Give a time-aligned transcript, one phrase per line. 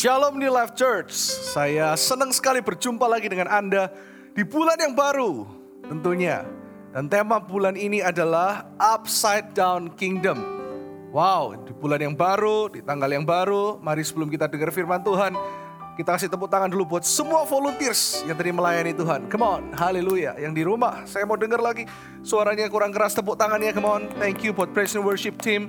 [0.00, 1.12] Shalom New Life Church.
[1.52, 3.92] Saya senang sekali berjumpa lagi dengan Anda
[4.32, 5.44] di bulan yang baru
[5.84, 6.40] tentunya.
[6.88, 10.40] Dan tema bulan ini adalah Upside Down Kingdom.
[11.12, 15.36] Wow, di bulan yang baru, di tanggal yang baru, mari sebelum kita dengar firman Tuhan,
[16.00, 19.28] kita kasih tepuk tangan dulu buat semua volunteers yang tadi melayani Tuhan.
[19.28, 20.32] Come on, haleluya.
[20.40, 21.84] Yang di rumah, saya mau dengar lagi
[22.24, 23.68] suaranya kurang keras tepuk tangannya.
[23.76, 25.68] Come on, thank you buat praise and worship team,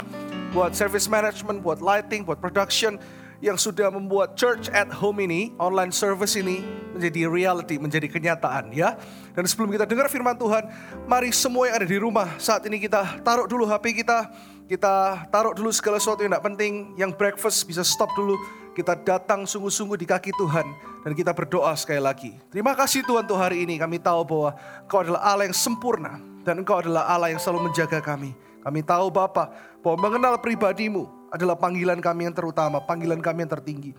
[0.56, 2.96] buat service management, buat lighting, buat production
[3.42, 6.62] yang sudah membuat church at home ini, online service ini
[6.94, 8.94] menjadi reality, menjadi kenyataan ya.
[9.34, 10.70] Dan sebelum kita dengar firman Tuhan,
[11.10, 14.30] mari semua yang ada di rumah saat ini kita taruh dulu HP kita,
[14.70, 18.38] kita taruh dulu segala sesuatu yang tidak penting, yang breakfast bisa stop dulu,
[18.78, 20.68] kita datang sungguh-sungguh di kaki Tuhan
[21.02, 22.32] dan kita berdoa sekali lagi.
[22.54, 23.82] Terima kasih Tuhan untuk hari ini.
[23.82, 24.54] Kami tahu bahwa
[24.86, 28.38] Engkau adalah Allah yang sempurna dan Engkau adalah Allah yang selalu menjaga kami.
[28.62, 33.92] Kami tahu Bapak bahwa mengenal pribadimu adalah panggilan kami yang terutama, panggilan kami yang tertinggi.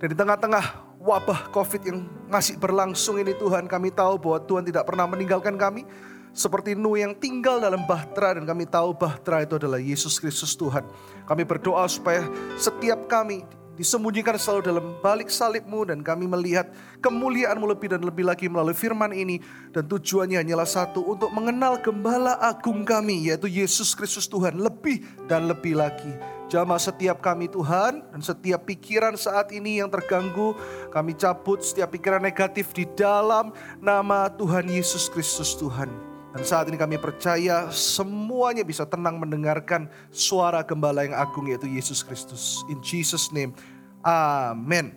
[0.00, 4.88] Dan di tengah-tengah wabah COVID yang masih berlangsung ini Tuhan, kami tahu bahwa Tuhan tidak
[4.88, 5.84] pernah meninggalkan kami.
[6.32, 10.86] Seperti Nuh yang tinggal dalam bahtera dan kami tahu bahtera itu adalah Yesus Kristus Tuhan.
[11.26, 12.22] Kami berdoa supaya
[12.54, 13.42] setiap kami
[13.78, 19.14] disembunyikan selalu dalam balik salibmu dan kami melihat kemuliaanmu lebih dan lebih lagi melalui firman
[19.14, 19.38] ini
[19.70, 25.46] dan tujuannya hanyalah satu untuk mengenal gembala agung kami yaitu Yesus Kristus Tuhan lebih dan
[25.46, 26.37] lebih lagi.
[26.48, 30.56] Jamah setiap kami Tuhan dan setiap pikiran saat ini yang terganggu
[30.88, 33.52] kami cabut setiap pikiran negatif di dalam
[33.84, 35.92] nama Tuhan Yesus Kristus Tuhan.
[36.32, 42.00] Dan saat ini kami percaya semuanya bisa tenang mendengarkan suara gembala yang agung yaitu Yesus
[42.00, 42.64] Kristus.
[42.72, 43.52] In Jesus name,
[44.00, 44.96] amin.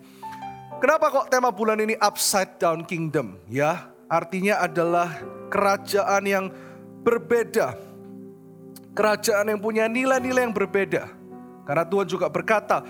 [0.79, 3.35] Kenapa kok tema bulan ini upside down kingdom?
[3.51, 5.19] Ya, artinya adalah
[5.51, 6.45] kerajaan yang
[7.03, 7.75] berbeda.
[8.95, 11.20] Kerajaan yang punya nilai-nilai yang berbeda.
[11.65, 12.81] Karena Tuhan juga berkata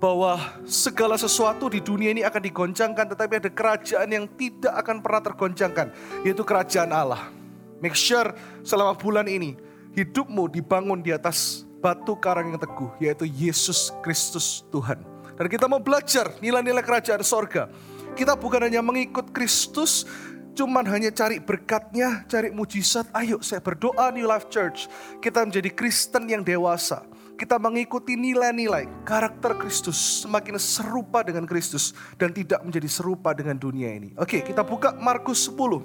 [0.00, 0.36] bahwa
[0.68, 5.86] segala sesuatu di dunia ini akan digoncangkan tetapi ada kerajaan yang tidak akan pernah tergoncangkan
[6.26, 7.32] yaitu kerajaan Allah.
[7.80, 9.56] Make sure selama bulan ini
[9.96, 15.00] hidupmu dibangun di atas batu karang yang teguh yaitu Yesus Kristus Tuhan.
[15.34, 17.66] Dan kita mau belajar nilai-nilai kerajaan sorga.
[18.14, 20.06] Kita bukan hanya mengikut Kristus,
[20.54, 23.10] cuman hanya cari berkatnya, cari mujizat.
[23.10, 24.86] Ayo saya berdoa New Life Church.
[25.18, 27.02] Kita menjadi Kristen yang dewasa.
[27.34, 33.90] Kita mengikuti nilai-nilai karakter Kristus semakin serupa dengan Kristus dan tidak menjadi serupa dengan dunia
[33.90, 34.14] ini.
[34.14, 35.82] Oke, kita buka Markus 10.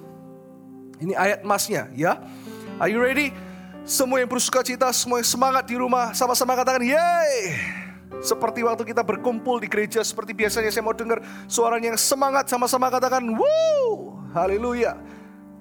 [1.01, 2.21] Ini ayat emasnya ya.
[2.77, 3.33] Are you ready?
[3.81, 7.57] Semua yang bersuka cita, semua yang semangat di rumah, sama-sama katakan yeay.
[8.21, 12.93] Seperti waktu kita berkumpul di gereja, seperti biasanya saya mau dengar suaranya yang semangat, sama-sama
[12.93, 15.01] katakan woo, haleluya.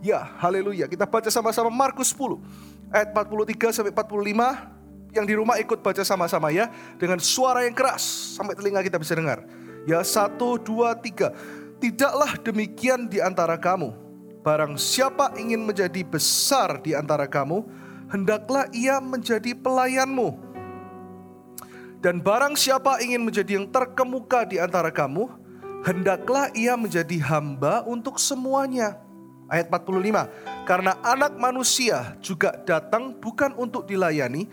[0.05, 0.85] Ya, haleluya.
[0.85, 2.39] Kita baca sama-sama Markus 10
[2.93, 4.78] ayat 43 sampai 45.
[5.13, 6.69] Yang di rumah ikut baca sama-sama ya
[7.01, 9.45] dengan suara yang keras sampai telinga kita bisa dengar.
[9.89, 11.33] Ya, satu, dua, tiga.
[11.81, 13.95] Tidaklah demikian di antara kamu.
[14.45, 17.65] Barang siapa ingin menjadi besar di antara kamu,
[18.13, 20.49] hendaklah ia menjadi pelayanmu.
[21.99, 25.27] Dan barang siapa ingin menjadi yang terkemuka di antara kamu,
[25.83, 29.03] hendaklah ia menjadi hamba untuk semuanya.
[29.49, 30.29] Ayat 45,
[30.69, 34.45] karena anak manusia juga datang bukan untuk dilayani,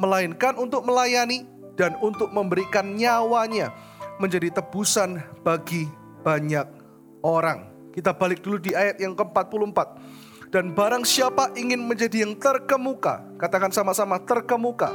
[0.00, 1.44] melainkan untuk melayani
[1.76, 3.76] dan untuk memberikan nyawanya
[4.16, 5.84] menjadi tebusan bagi
[6.24, 6.64] banyak
[7.20, 7.68] orang.
[7.92, 9.78] Kita balik dulu di ayat yang ke-44.
[10.50, 14.90] Dan barang siapa ingin menjadi yang terkemuka, katakan sama-sama terkemuka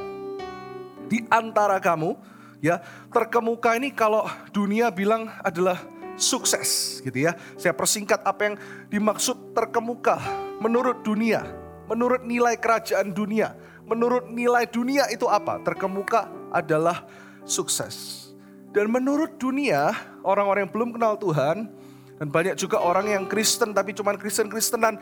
[1.08, 2.12] di antara kamu,
[2.60, 2.84] ya.
[3.08, 5.80] Terkemuka ini kalau dunia bilang adalah
[6.20, 7.40] sukses, gitu ya.
[7.56, 8.56] Saya persingkat apa yang
[8.92, 10.20] dimaksud terkemuka
[10.60, 11.48] menurut dunia,
[11.88, 13.56] menurut nilai kerajaan dunia,
[13.86, 15.62] menurut nilai dunia itu apa?
[15.62, 17.06] Terkemuka adalah
[17.46, 18.28] sukses.
[18.76, 21.72] Dan menurut dunia, orang-orang yang belum kenal Tuhan,
[22.20, 25.00] dan banyak juga orang yang Kristen tapi cuma Kristen-Kristenan,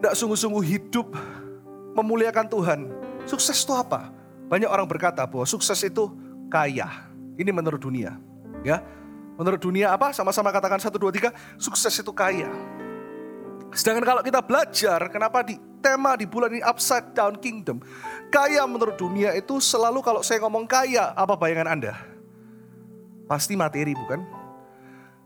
[0.00, 1.12] tidak sungguh-sungguh hidup
[1.92, 2.80] memuliakan Tuhan.
[3.28, 4.08] Sukses itu apa?
[4.48, 6.08] Banyak orang berkata bahwa sukses itu
[6.48, 6.88] kaya.
[7.36, 8.16] Ini menurut dunia.
[8.64, 8.84] Ya,
[9.40, 10.12] Menurut dunia apa?
[10.12, 11.32] Sama-sama katakan satu dua tiga.
[11.56, 12.52] Sukses itu kaya.
[13.72, 17.80] Sedangkan kalau kita belajar, kenapa di tema di bulan ini upside down kingdom.
[18.30, 21.98] Kaya menurut dunia itu selalu kalau saya ngomong kaya, apa bayangan Anda?
[23.26, 24.22] Pasti materi bukan?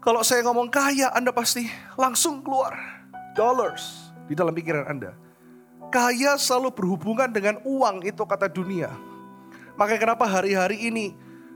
[0.00, 1.68] Kalau saya ngomong kaya, Anda pasti
[1.98, 2.76] langsung keluar
[3.36, 5.12] dollars di dalam pikiran Anda.
[5.92, 8.90] Kaya selalu berhubungan dengan uang itu kata dunia.
[9.76, 11.14] Makanya kenapa hari-hari ini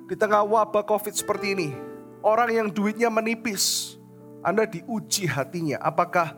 [0.09, 1.71] di tengah wabah covid seperti ini.
[2.21, 3.95] Orang yang duitnya menipis.
[4.43, 5.79] Anda diuji hatinya.
[5.83, 6.35] Apakah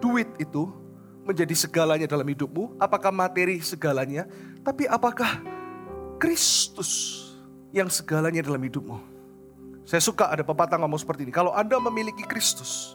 [0.00, 0.81] duit itu
[1.22, 2.78] menjadi segalanya dalam hidupmu?
[2.78, 4.26] Apakah materi segalanya?
[4.62, 5.42] Tapi apakah
[6.18, 7.22] Kristus
[7.74, 8.98] yang segalanya dalam hidupmu?
[9.82, 11.34] Saya suka ada pepatah ngomong seperti ini.
[11.34, 12.94] Kalau Anda memiliki Kristus,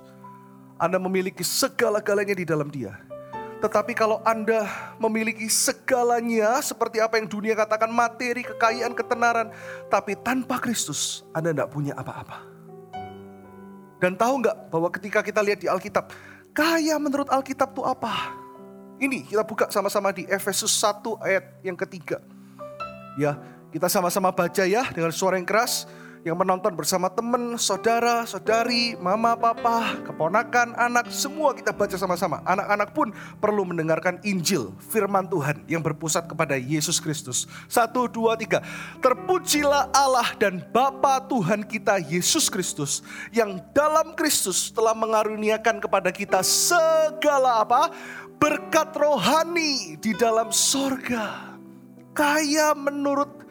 [0.80, 2.96] Anda memiliki segala-galanya di dalam dia.
[3.58, 4.70] Tetapi kalau Anda
[5.02, 9.50] memiliki segalanya seperti apa yang dunia katakan materi, kekayaan, ketenaran.
[9.90, 12.46] Tapi tanpa Kristus Anda tidak punya apa-apa.
[13.98, 16.14] Dan tahu nggak bahwa ketika kita lihat di Alkitab.
[16.58, 18.34] Kaya menurut Alkitab itu apa?
[18.98, 22.18] Ini kita buka sama-sama di Efesus 1 ayat yang ketiga.
[23.14, 23.38] Ya,
[23.70, 25.86] kita sama-sama baca ya dengan suara yang keras
[26.26, 32.44] yang menonton bersama teman, saudara, saudari, mama, papa, keponakan, anak, semua kita baca sama-sama.
[32.44, 37.46] Anak-anak pun perlu mendengarkan Injil, firman Tuhan yang berpusat kepada Yesus Kristus.
[37.72, 38.60] Satu, dua, tiga.
[39.00, 46.44] Terpujilah Allah dan Bapa Tuhan kita Yesus Kristus yang dalam Kristus telah mengaruniakan kepada kita
[46.44, 47.90] segala apa?
[48.38, 51.58] Berkat rohani di dalam sorga.
[52.14, 53.47] Kaya menurut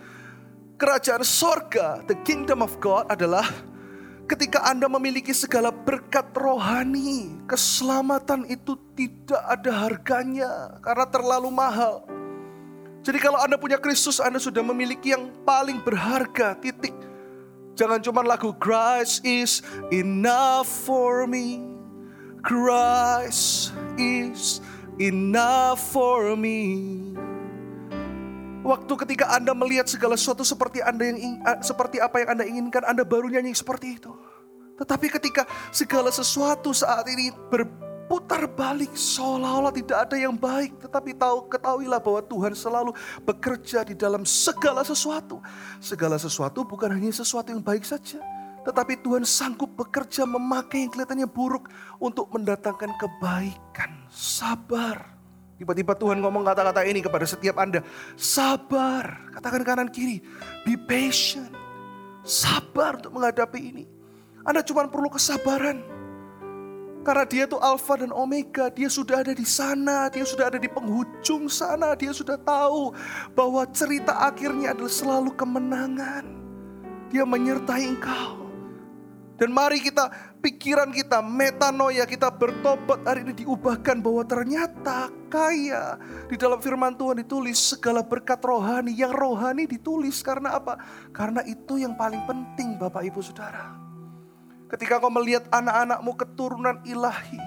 [0.76, 3.48] kerajaan sorga, the kingdom of God adalah
[4.28, 12.04] ketika Anda memiliki segala berkat rohani, keselamatan itu tidak ada harganya karena terlalu mahal.
[13.00, 16.94] Jadi kalau Anda punya Kristus, Anda sudah memiliki yang paling berharga, titik.
[17.76, 19.60] Jangan cuma lagu Christ is
[19.92, 21.60] enough for me.
[22.42, 24.58] Christ is
[24.98, 27.14] enough for me.
[28.66, 33.06] Waktu ketika Anda melihat segala sesuatu seperti Anda yang seperti apa yang Anda inginkan, Anda
[33.06, 34.10] baru nyanyi seperti itu.
[34.74, 41.46] Tetapi ketika segala sesuatu saat ini berputar balik seolah-olah tidak ada yang baik, tetapi tahu
[41.46, 42.90] ketahuilah bahwa Tuhan selalu
[43.22, 45.38] bekerja di dalam segala sesuatu.
[45.78, 48.18] Segala sesuatu bukan hanya sesuatu yang baik saja,
[48.66, 51.70] tetapi Tuhan sanggup bekerja memakai yang kelihatannya buruk
[52.02, 54.10] untuk mendatangkan kebaikan.
[54.10, 55.15] Sabar.
[55.56, 57.80] Tiba-tiba Tuhan ngomong kata-kata ini kepada setiap Anda.
[58.12, 60.20] Sabar, katakan kanan kiri.
[60.68, 61.48] Be patient.
[62.20, 63.84] Sabar untuk menghadapi ini.
[64.44, 65.80] Anda cuma perlu kesabaran.
[67.06, 70.66] Karena dia itu alfa dan omega, dia sudah ada di sana, dia sudah ada di
[70.66, 72.90] penghujung sana, dia sudah tahu
[73.30, 76.26] bahwa cerita akhirnya adalah selalu kemenangan.
[77.14, 78.45] Dia menyertai engkau.
[79.36, 80.08] Dan mari kita,
[80.40, 86.00] pikiran kita, metanoia kita bertobat hari ini diubahkan bahwa ternyata kaya.
[86.24, 88.96] Di dalam firman Tuhan ditulis segala berkat rohani.
[88.96, 90.80] Yang rohani ditulis karena apa?
[91.12, 93.76] Karena itu yang paling penting Bapak Ibu Saudara.
[94.72, 97.38] Ketika kau melihat anak-anakmu keturunan ilahi.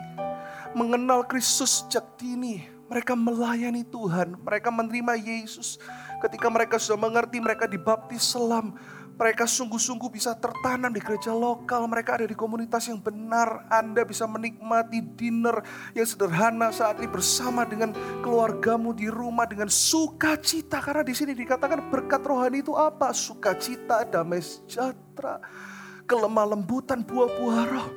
[0.77, 2.69] Mengenal Kristus sejak dini.
[2.85, 4.38] Mereka melayani Tuhan.
[4.45, 5.81] Mereka menerima Yesus.
[6.21, 8.77] Ketika mereka sudah mengerti mereka dibaptis selam
[9.19, 11.83] mereka sungguh-sungguh bisa tertanam di gereja lokal.
[11.92, 13.68] Mereka ada di komunitas yang benar.
[13.68, 15.60] Anda bisa menikmati dinner
[15.92, 17.92] yang sederhana saat ini bersama dengan
[18.24, 20.80] keluargamu di rumah dengan sukacita.
[20.80, 23.12] Karena di sini dikatakan berkat rohani itu apa?
[23.12, 25.44] Sukacita, damai sejahtera,
[26.07, 27.89] kelemah lembutan buah-buah roh.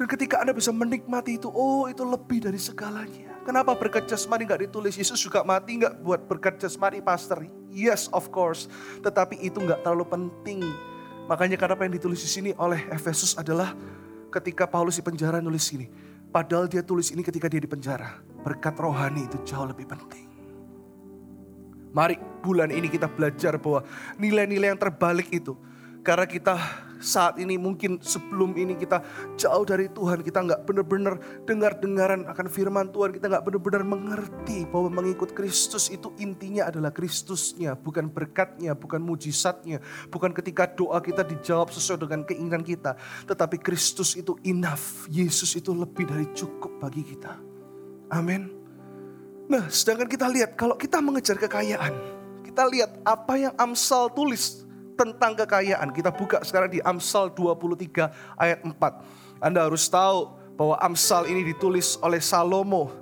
[0.00, 3.29] Dan ketika Anda bisa menikmati itu, oh itu lebih dari segalanya.
[3.50, 4.94] Kenapa berkat jasmani nggak ditulis?
[4.94, 7.42] Yesus juga mati nggak buat berkat jasmani, Pastor?
[7.66, 8.70] Yes, of course.
[9.02, 10.62] Tetapi itu nggak terlalu penting.
[11.26, 13.74] Makanya kenapa yang ditulis di sini oleh Efesus adalah
[14.30, 15.90] ketika Paulus di penjara nulis ini.
[16.30, 18.22] Padahal dia tulis ini ketika dia di penjara.
[18.46, 20.30] Berkat rohani itu jauh lebih penting.
[21.90, 23.82] Mari bulan ini kita belajar bahwa
[24.14, 25.58] nilai-nilai yang terbalik itu.
[26.06, 26.54] Karena kita
[27.00, 29.00] saat ini mungkin sebelum ini kita
[29.40, 30.20] jauh dari Tuhan.
[30.20, 31.16] Kita nggak benar-benar
[31.48, 33.16] dengar-dengaran akan firman Tuhan.
[33.16, 37.74] Kita nggak benar-benar mengerti bahwa mengikut Kristus itu intinya adalah Kristusnya.
[37.74, 39.80] Bukan berkatnya, bukan mujizatnya.
[40.12, 42.94] Bukan ketika doa kita dijawab sesuai dengan keinginan kita.
[43.24, 45.08] Tetapi Kristus itu enough.
[45.08, 47.32] Yesus itu lebih dari cukup bagi kita.
[48.12, 48.52] Amin.
[49.50, 52.20] Nah sedangkan kita lihat kalau kita mengejar kekayaan.
[52.44, 54.69] Kita lihat apa yang Amsal tulis
[55.00, 55.88] tentang kekayaan.
[55.96, 59.40] Kita buka sekarang di Amsal 23 ayat 4.
[59.40, 62.92] Anda harus tahu bahwa Amsal ini ditulis oleh Salomo.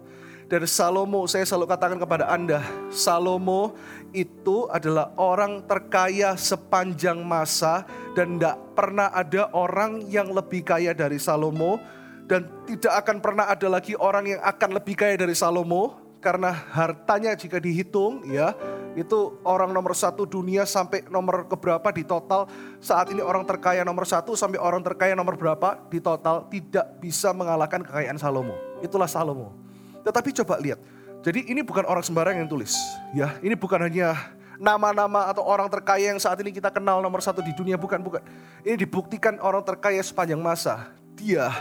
[0.48, 3.76] Dan Salomo, saya selalu katakan kepada Anda, Salomo
[4.16, 7.84] itu adalah orang terkaya sepanjang masa
[8.16, 11.76] dan tidak pernah ada orang yang lebih kaya dari Salomo
[12.24, 17.34] dan tidak akan pernah ada lagi orang yang akan lebih kaya dari Salomo karena hartanya
[17.38, 18.54] jika dihitung ya
[18.98, 22.50] itu orang nomor satu dunia sampai nomor keberapa di total.
[22.82, 27.30] Saat ini orang terkaya nomor satu sampai orang terkaya nomor berapa di total tidak bisa
[27.30, 28.58] mengalahkan kekayaan Salomo.
[28.82, 29.54] Itulah Salomo.
[30.02, 30.82] Tetapi coba lihat.
[31.22, 32.74] Jadi ini bukan orang sembarang yang tulis
[33.14, 33.38] ya.
[33.38, 37.54] Ini bukan hanya nama-nama atau orang terkaya yang saat ini kita kenal nomor satu di
[37.54, 38.22] dunia bukan bukan.
[38.66, 40.90] Ini dibuktikan orang terkaya sepanjang masa.
[41.14, 41.54] Dia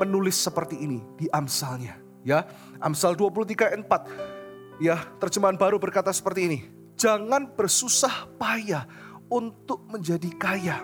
[0.00, 2.44] menulis seperti ini di amsalnya ya
[2.76, 6.60] Amsal 23 ayat 4 ya terjemahan baru berkata seperti ini
[6.98, 8.84] Jangan bersusah payah
[9.30, 10.78] untuk menjadi kaya.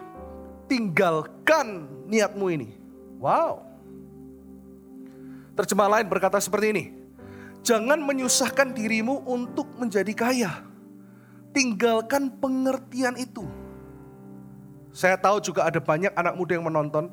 [0.65, 2.73] tinggalkan niatmu ini.
[3.21, 3.61] Wow.
[5.53, 6.85] Terjemah lain berkata seperti ini.
[7.61, 10.65] Jangan menyusahkan dirimu untuk menjadi kaya.
[11.53, 13.45] Tinggalkan pengertian itu.
[14.89, 17.13] Saya tahu juga ada banyak anak muda yang menonton.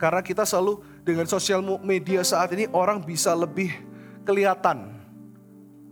[0.00, 3.70] Karena kita selalu dengan sosial media saat ini orang bisa lebih
[4.26, 4.90] kelihatan.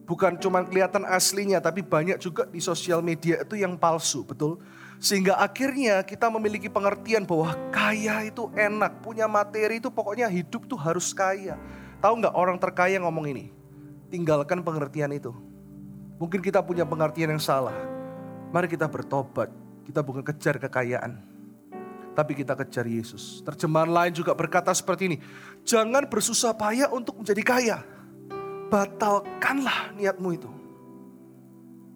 [0.05, 4.61] Bukan cuma kelihatan aslinya, tapi banyak juga di sosial media itu yang palsu, betul?
[5.01, 10.77] Sehingga akhirnya kita memiliki pengertian bahwa kaya itu enak, punya materi itu pokoknya hidup tuh
[10.77, 11.57] harus kaya.
[12.05, 13.49] Tahu nggak orang terkaya ngomong ini?
[14.13, 15.33] Tinggalkan pengertian itu.
[16.21, 17.75] Mungkin kita punya pengertian yang salah.
[18.53, 19.49] Mari kita bertobat.
[19.89, 21.34] Kita bukan kejar kekayaan.
[22.15, 23.43] Tapi kita kejar Yesus.
[23.43, 25.17] Terjemahan lain juga berkata seperti ini.
[25.67, 27.79] Jangan bersusah payah untuk menjadi kaya.
[28.71, 30.51] Batalkanlah niatmu itu.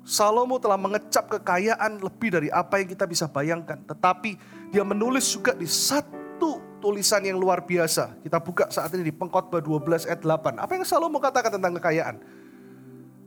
[0.08, 3.78] Salomo telah mengecap kekayaan lebih dari apa yang kita bisa bayangkan.
[3.86, 4.34] Tetapi
[4.74, 8.18] dia menulis juga di satu tulisan yang luar biasa.
[8.24, 10.64] Kita buka saat ini di pengkhotbah 12 ayat 8.
[10.64, 12.16] Apa yang Salomo katakan tentang kekayaan?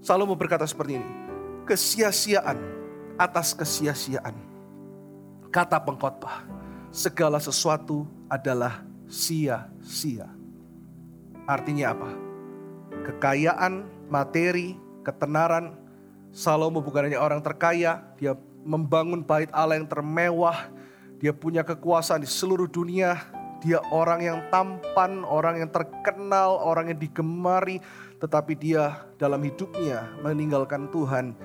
[0.02, 1.08] Salomo berkata seperti ini.
[1.70, 2.58] Kesia-siaan
[3.22, 4.34] atas kesia-siaan.
[5.54, 6.48] Kata pengkhotbah,
[6.92, 10.28] segala sesuatu adalah sia-sia.
[11.48, 12.10] Artinya apa?
[13.08, 14.76] Kekayaan, materi,
[15.08, 15.80] ketenaran.
[16.32, 20.72] Salomo bukan hanya orang terkaya, dia membangun bait Allah yang termewah,
[21.20, 23.20] dia punya kekuasaan di seluruh dunia,
[23.60, 27.84] dia orang yang tampan, orang yang terkenal, orang yang digemari,
[28.24, 31.36] tetapi dia dalam hidupnya meninggalkan Tuhan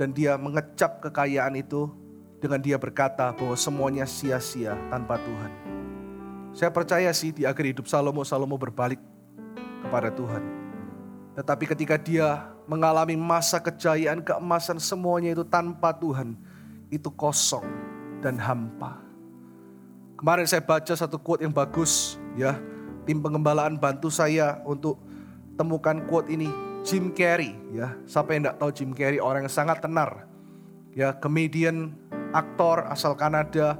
[0.00, 1.92] dan dia mengecap kekayaan itu
[2.40, 5.52] dengan dia berkata bahwa semuanya sia-sia tanpa Tuhan.
[6.56, 8.98] Saya percaya sih di akhir hidup Salomo, Salomo berbalik
[9.86, 10.42] kepada Tuhan.
[11.38, 16.34] Tetapi ketika dia mengalami masa kejayaan, keemasan semuanya itu tanpa Tuhan,
[16.90, 17.64] itu kosong
[18.18, 18.98] dan hampa.
[20.18, 22.58] Kemarin saya baca satu quote yang bagus ya.
[23.08, 25.00] Tim pengembalaan bantu saya untuk
[25.56, 26.50] temukan quote ini.
[26.80, 27.96] Jim Carrey ya.
[28.04, 30.28] Siapa yang tidak tahu Jim Carrey orang yang sangat tenar.
[30.92, 31.96] Ya, comedian,
[32.32, 33.78] aktor asal Kanada.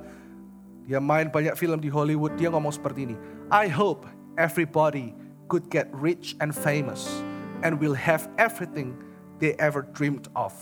[0.86, 2.34] Dia main banyak film di Hollywood.
[2.34, 3.16] Dia ngomong seperti ini.
[3.50, 5.14] I hope everybody
[5.50, 7.22] could get rich and famous
[7.62, 8.94] and will have everything
[9.38, 10.54] they ever dreamed of.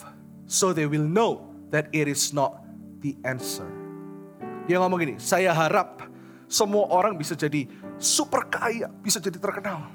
[0.49, 2.65] So they will know that it is not
[3.05, 3.69] the answer.
[4.69, 6.05] Dia ngomong gini, saya harap
[6.49, 7.69] semua orang bisa jadi
[8.01, 9.89] super kaya, bisa jadi terkenal.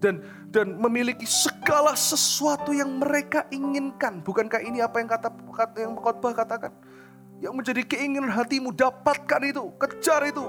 [0.00, 4.24] Dan dan memiliki segala sesuatu yang mereka inginkan.
[4.24, 5.28] Bukankah ini apa yang kata,
[5.76, 6.72] yang khotbah katakan?
[7.40, 10.44] Yang menjadi keinginan hatimu, dapatkan itu, kejar itu.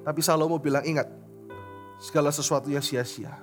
[0.00, 1.04] Tapi Salomo bilang ingat,
[2.00, 3.36] segala sesuatu yang sia-sia.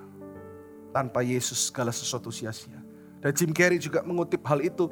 [0.94, 2.82] Tanpa Yesus segala sesuatu sia-sia.
[3.22, 4.89] Dan Jim Carrey juga mengutip hal itu.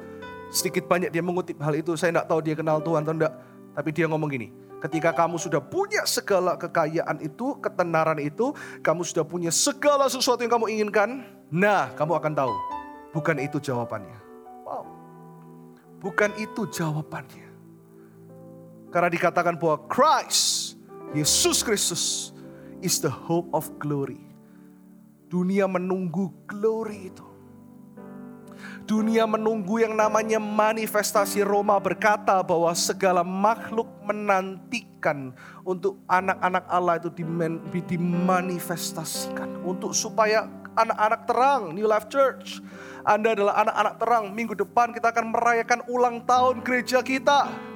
[0.50, 1.94] Sedikit banyak dia mengutip hal itu.
[1.98, 3.34] Saya tidak tahu dia kenal Tuhan atau tidak.
[3.72, 4.48] Tapi dia ngomong gini,
[4.82, 10.52] ketika kamu sudah punya segala kekayaan itu, ketenaran itu, kamu sudah punya segala sesuatu yang
[10.52, 12.52] kamu inginkan, nah kamu akan tahu,
[13.16, 14.18] bukan itu jawabannya.
[14.66, 14.84] Wow.
[16.02, 17.51] Bukan itu jawabannya.
[18.92, 20.76] Karena dikatakan bahwa Christ,
[21.16, 22.36] Yesus Kristus,
[22.84, 24.20] is the hope of glory.
[25.32, 27.24] Dunia menunggu glory itu.
[28.84, 35.32] Dunia menunggu yang namanya manifestasi Roma berkata bahwa segala makhluk menantikan
[35.64, 37.08] untuk anak-anak Allah itu
[37.88, 39.64] dimanifestasikan.
[39.64, 42.60] Untuk supaya anak-anak terang New Life Church.
[43.08, 44.24] Anda adalah anak-anak terang.
[44.34, 47.71] Minggu depan kita akan merayakan ulang tahun gereja kita.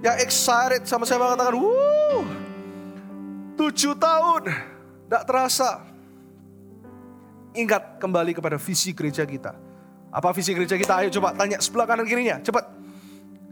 [0.00, 2.24] Yang excited sama saya mengatakan, wuh,
[3.60, 4.48] tujuh tahun.
[5.06, 5.84] Tidak terasa.
[7.52, 9.70] Ingat kembali kepada visi gereja kita
[10.10, 11.06] apa visi gereja kita?
[11.06, 12.66] Ayo coba tanya sebelah kanan kirinya, cepat.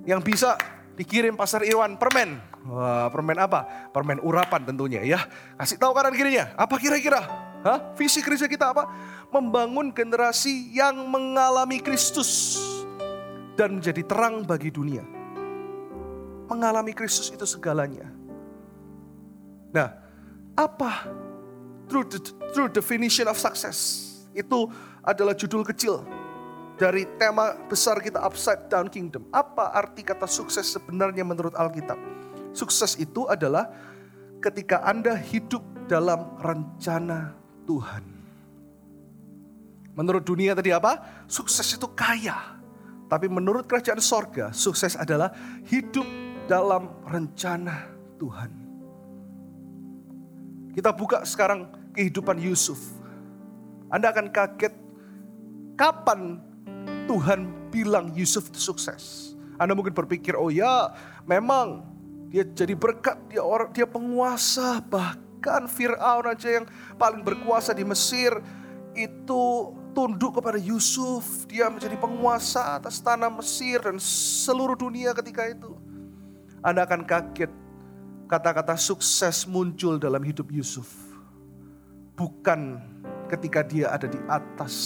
[0.02, 0.58] Yang bisa
[0.98, 2.42] dikirim Pasar Irwan permen.
[2.66, 3.90] Wah, permen apa?
[3.94, 5.22] Permen urapan tentunya ya.
[5.54, 6.50] Kasih tahu kanan kirinya.
[6.58, 7.22] Apa kira-kira?
[7.62, 7.94] Hah?
[7.94, 8.90] Visi gereja kita apa?
[9.30, 12.58] Membangun generasi yang mengalami Kristus
[13.54, 15.17] dan menjadi terang bagi dunia.
[16.48, 18.08] Mengalami Kristus itu segalanya.
[19.68, 19.92] Nah,
[20.56, 21.06] apa
[21.86, 22.08] true,
[22.56, 24.08] true definition of success?
[24.32, 24.72] Itu
[25.04, 26.00] adalah judul kecil
[26.80, 29.28] dari tema besar kita Upside Down Kingdom.
[29.28, 32.00] Apa arti kata sukses sebenarnya menurut Alkitab?
[32.56, 33.68] Sukses itu adalah
[34.40, 37.36] ketika Anda hidup dalam rencana
[37.68, 38.04] Tuhan.
[39.98, 41.26] Menurut dunia tadi apa?
[41.26, 42.56] Sukses itu kaya.
[43.10, 45.32] Tapi menurut kerajaan sorga, sukses adalah
[45.66, 46.06] hidup
[46.48, 48.50] dalam rencana Tuhan.
[50.72, 52.80] Kita buka sekarang kehidupan Yusuf.
[53.92, 54.72] Anda akan kaget
[55.76, 56.40] kapan
[57.04, 59.36] Tuhan bilang Yusuf itu sukses.
[59.60, 60.96] Anda mungkin berpikir, oh ya
[61.28, 61.84] memang
[62.28, 66.68] Dia jadi berkat, dia orang dia penguasa, bahkan Firaun aja yang
[67.00, 68.36] paling berkuasa di Mesir
[68.92, 71.48] itu tunduk kepada Yusuf.
[71.48, 73.96] Dia menjadi penguasa atas tanah Mesir dan
[74.44, 75.77] seluruh dunia ketika itu.
[76.68, 77.48] Anda akan kaget
[78.28, 80.92] kata-kata sukses muncul dalam hidup Yusuf.
[82.12, 82.76] Bukan
[83.32, 84.76] ketika dia ada di atas,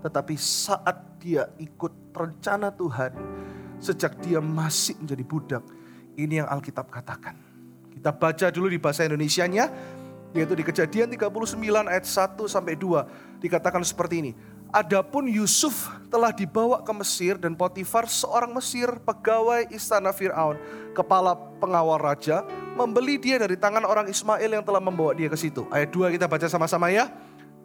[0.00, 3.12] tetapi saat dia ikut rencana Tuhan,
[3.76, 5.64] sejak dia masih menjadi budak,
[6.16, 7.36] ini yang Alkitab katakan.
[7.92, 9.68] Kita baca dulu di bahasa Indonesianya,
[10.32, 13.44] yaitu di kejadian 39 ayat 1 sampai 2.
[13.44, 14.32] Dikatakan seperti ini.
[14.74, 20.58] Adapun Yusuf telah dibawa ke Mesir dan Potifar seorang Mesir pegawai istana Fir'aun,
[20.90, 22.42] kepala pengawal raja,
[22.74, 25.62] membeli dia dari tangan orang Ismail yang telah membawa dia ke situ.
[25.70, 27.06] Ayat 2 kita baca sama-sama ya.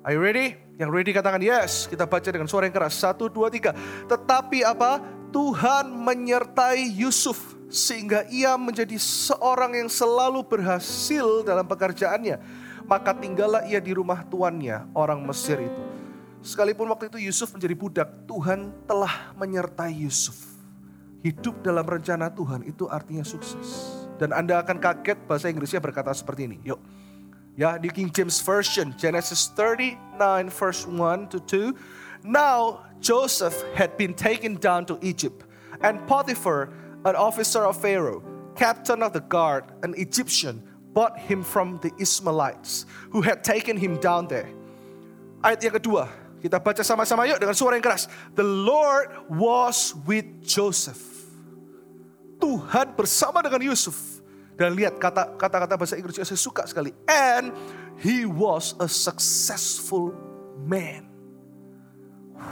[0.06, 0.54] Are you ready?
[0.78, 1.90] Yang ready katakan yes.
[1.90, 2.94] Kita baca dengan suara yang keras.
[2.94, 3.74] Satu, dua, tiga.
[4.06, 5.02] Tetapi apa?
[5.34, 12.38] Tuhan menyertai Yusuf sehingga ia menjadi seorang yang selalu berhasil dalam pekerjaannya.
[12.86, 15.99] Maka tinggallah ia di rumah tuannya, orang Mesir itu.
[16.40, 20.40] Sekalipun waktu itu Yusuf menjadi budak, Tuhan telah menyertai Yusuf.
[21.20, 23.92] Hidup dalam rencana Tuhan itu artinya sukses.
[24.16, 26.58] Dan Anda akan kaget bahasa Inggrisnya berkata seperti ini.
[26.64, 26.80] Yuk.
[27.60, 30.00] Ya, di King James Version, Genesis 39
[30.48, 32.24] verse 1 to 2.
[32.24, 35.44] Now Joseph had been taken down to Egypt,
[35.84, 36.72] and Potiphar
[37.04, 38.24] an officer of Pharaoh,
[38.56, 43.96] captain of the guard, an Egyptian, bought him from the Ismailites who had taken him
[44.00, 44.50] down there.
[45.40, 48.08] Ayat yang kedua, kita baca sama-sama yuk dengan suara yang keras.
[48.36, 51.00] The Lord was with Joseph.
[52.40, 54.24] Tuhan bersama dengan Yusuf.
[54.60, 56.92] Dan lihat kata-kata bahasa Inggris saya suka sekali.
[57.08, 57.56] And
[58.00, 60.12] he was a successful
[60.68, 61.08] man.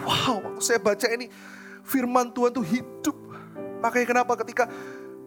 [0.04, 1.32] Wow, saya baca ini
[1.84, 3.28] firman Tuhan tuh hidup
[3.82, 4.66] Makanya kenapa ketika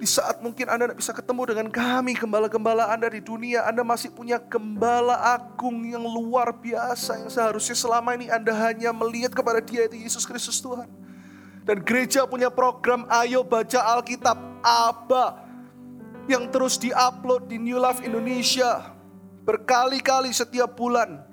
[0.00, 4.08] di saat mungkin Anda tidak bisa ketemu dengan kami, gembala-gembala Anda di dunia, Anda masih
[4.08, 9.84] punya gembala agung yang luar biasa, yang seharusnya selama ini Anda hanya melihat kepada dia
[9.84, 10.88] itu Yesus Kristus Tuhan.
[11.68, 15.24] Dan gereja punya program Ayo Baca Alkitab, ABA,
[16.32, 18.96] yang terus diupload di New Life Indonesia
[19.44, 21.29] berkali-kali setiap bulan.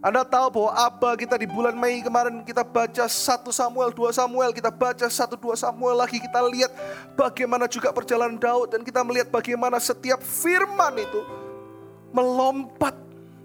[0.00, 3.12] Anda tahu bahwa apa kita di bulan Mei kemarin kita baca 1
[3.52, 6.72] Samuel, 2 Samuel, kita baca 1 2 Samuel lagi kita lihat
[7.12, 11.20] bagaimana juga perjalanan Daud dan kita melihat bagaimana setiap firman itu
[12.16, 12.96] melompat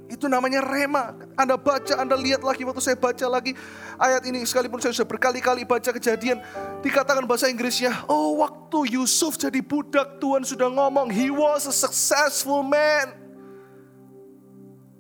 [0.07, 1.11] itu namanya rema.
[1.35, 3.51] Anda baca, Anda lihat lagi waktu saya baca lagi
[3.99, 6.39] ayat ini sekalipun saya sudah berkali-kali baca kejadian
[6.79, 12.63] dikatakan bahasa Inggrisnya, oh waktu Yusuf jadi budak Tuhan sudah ngomong he was a successful
[12.63, 13.24] man.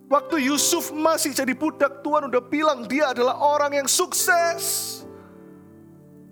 [0.05, 5.01] Waktu Yusuf masih jadi budak, Tuhan udah bilang dia adalah orang yang sukses.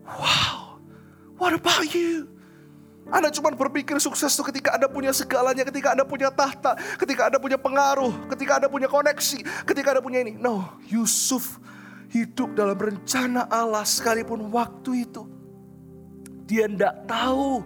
[0.05, 0.77] Wow,
[1.41, 2.29] what about you?
[3.09, 7.41] Anda cuma berpikir sukses itu ketika Anda punya segalanya, ketika Anda punya tahta, ketika Anda
[7.41, 10.39] punya pengaruh, ketika Anda punya koneksi, ketika Anda punya ini.
[10.39, 11.59] No, Yusuf
[12.13, 15.25] hidup dalam rencana Allah sekalipun waktu itu.
[16.47, 17.65] Dia tidak tahu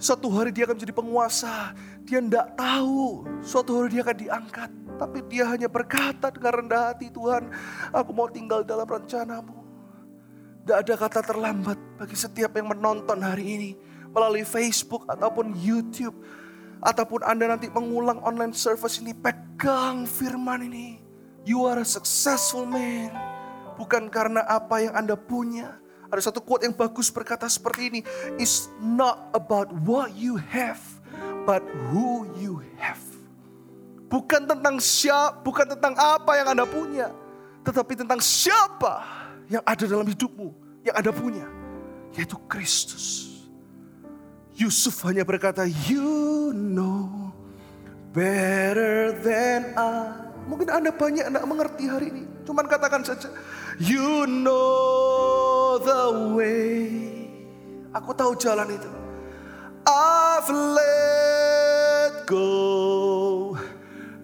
[0.00, 1.74] suatu hari dia akan menjadi penguasa.
[2.08, 4.70] Dia tidak tahu suatu hari dia akan diangkat.
[5.00, 7.48] Tapi dia hanya berkata dengan rendah hati, Tuhan,
[7.88, 9.56] aku mau tinggal dalam rencanamu.
[10.60, 13.70] Tidak ada kata terlambat bagi setiap yang menonton hari ini
[14.12, 16.12] melalui Facebook ataupun YouTube.
[16.84, 21.00] Ataupun Anda nanti mengulang online service ini, pegang firman ini.
[21.48, 23.12] You are a successful man.
[23.80, 25.80] Bukan karena apa yang Anda punya.
[26.12, 28.00] Ada satu quote yang bagus berkata seperti ini.
[28.36, 30.80] It's not about what you have,
[31.48, 33.09] but who you have.
[34.10, 37.14] Bukan tentang siapa, bukan tentang apa yang Anda punya,
[37.62, 39.06] tetapi tentang siapa
[39.46, 40.50] yang ada dalam hidupmu,
[40.82, 41.46] yang Anda punya,
[42.18, 43.30] yaitu Kristus.
[44.58, 47.30] Yusuf hanya berkata, "You know
[48.10, 52.24] better than I." Mungkin Anda banyak tidak mengerti hari ini.
[52.42, 53.30] Cuman katakan saja,
[53.78, 56.90] "You know the way."
[57.94, 58.90] Aku tahu jalan itu.
[59.86, 63.09] I've let go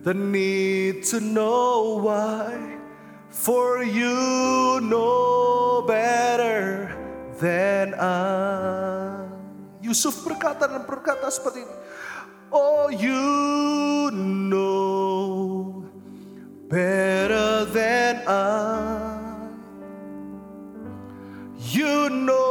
[0.07, 2.79] the need to know why.
[3.29, 6.95] For you know better
[7.42, 9.27] than I.
[9.83, 11.77] Yusuf berkata dan berkata seperti ini.
[12.55, 15.83] Oh you know
[16.71, 18.47] better than I.
[21.75, 22.46] You know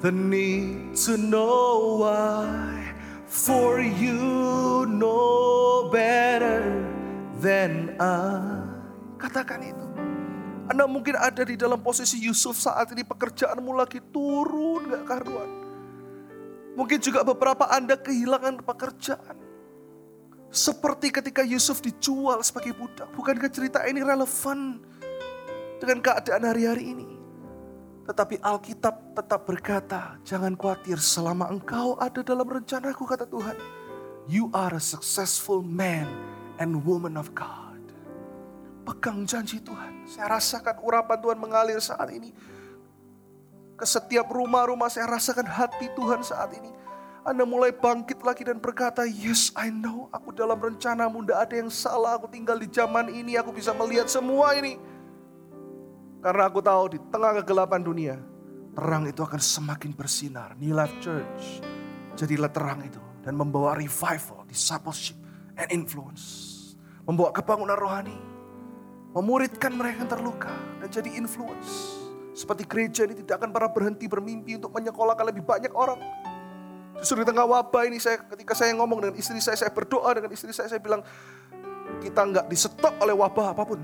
[0.00, 2.72] the need to know why,
[3.28, 6.64] for you know better
[7.36, 8.64] than I.
[9.20, 9.86] Katakan itu.
[10.72, 15.50] Anda mungkin ada di dalam posisi Yusuf saat ini pekerjaanmu lagi turun gak karuan.
[16.78, 19.36] Mungkin juga beberapa Anda kehilangan pekerjaan.
[20.48, 23.12] Seperti ketika Yusuf dijual sebagai budak.
[23.12, 24.80] Bukankah cerita ini relevan
[25.82, 27.19] dengan keadaan hari-hari ini?
[28.10, 33.54] Tetapi Alkitab tetap berkata, jangan khawatir selama engkau ada dalam rencanaku kata Tuhan.
[34.26, 36.10] You are a successful man
[36.58, 37.78] and woman of God.
[38.82, 40.10] Pegang janji Tuhan.
[40.10, 42.34] Saya rasakan urapan Tuhan mengalir saat ini.
[43.78, 46.74] Ke setiap rumah-rumah saya rasakan hati Tuhan saat ini.
[47.22, 50.10] Anda mulai bangkit lagi dan berkata, Yes, I know.
[50.10, 52.18] Aku dalam rencanamu, tidak ada yang salah.
[52.18, 54.82] Aku tinggal di zaman ini, aku bisa melihat semua ini.
[56.20, 58.16] Karena aku tahu di tengah kegelapan dunia,
[58.76, 60.52] terang itu akan semakin bersinar.
[60.60, 61.64] New Life Church,
[62.16, 63.00] jadilah terang itu.
[63.20, 65.16] Dan membawa revival, discipleship,
[65.56, 66.56] and influence.
[67.04, 68.30] Membawa kebangunan rohani
[69.10, 71.98] memuridkan mereka yang terluka dan jadi influence.
[72.30, 75.98] Seperti gereja ini tidak akan pernah berhenti bermimpi untuk menyekolahkan lebih banyak orang.
[77.02, 80.30] Justru di tengah wabah ini saya ketika saya ngomong dengan istri saya, saya berdoa dengan
[80.30, 81.02] istri saya, saya bilang
[81.98, 83.80] kita nggak disetop oleh wabah apa pun.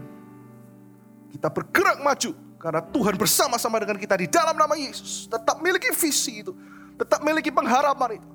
[1.31, 5.31] Kita bergerak maju karena Tuhan bersama-sama dengan kita di dalam nama Yesus.
[5.31, 6.53] Tetap miliki visi itu,
[6.97, 8.29] tetap miliki pengharapan itu.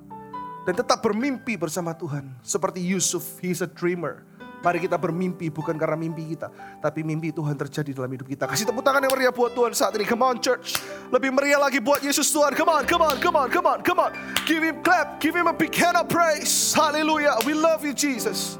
[0.62, 2.38] Dan tetap bermimpi bersama Tuhan.
[2.38, 4.22] Seperti Yusuf, he is a dreamer.
[4.62, 6.46] Mari kita bermimpi bukan karena mimpi kita.
[6.78, 8.46] Tapi mimpi Tuhan terjadi dalam hidup kita.
[8.46, 10.06] Kasih tepuk tangan yang meriah buat Tuhan saat ini.
[10.06, 10.78] Come on church.
[11.10, 12.54] Lebih meriah lagi buat Yesus Tuhan.
[12.54, 14.14] Come on, come on, come on, come on, come on.
[14.46, 15.18] Give him clap.
[15.18, 16.70] Give him a big hand of praise.
[16.70, 17.42] Hallelujah.
[17.42, 18.54] We love you Jesus.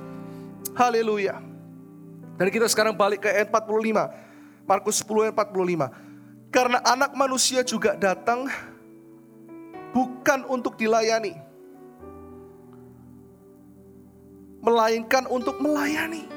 [0.74, 1.51] Hallelujah.
[2.36, 4.68] Dan kita sekarang balik ke ayat 45.
[4.68, 5.88] Markus 10 ayat 45.
[6.52, 8.48] Karena anak manusia juga datang
[9.92, 11.52] bukan untuk dilayani
[14.62, 16.30] melainkan untuk melayani.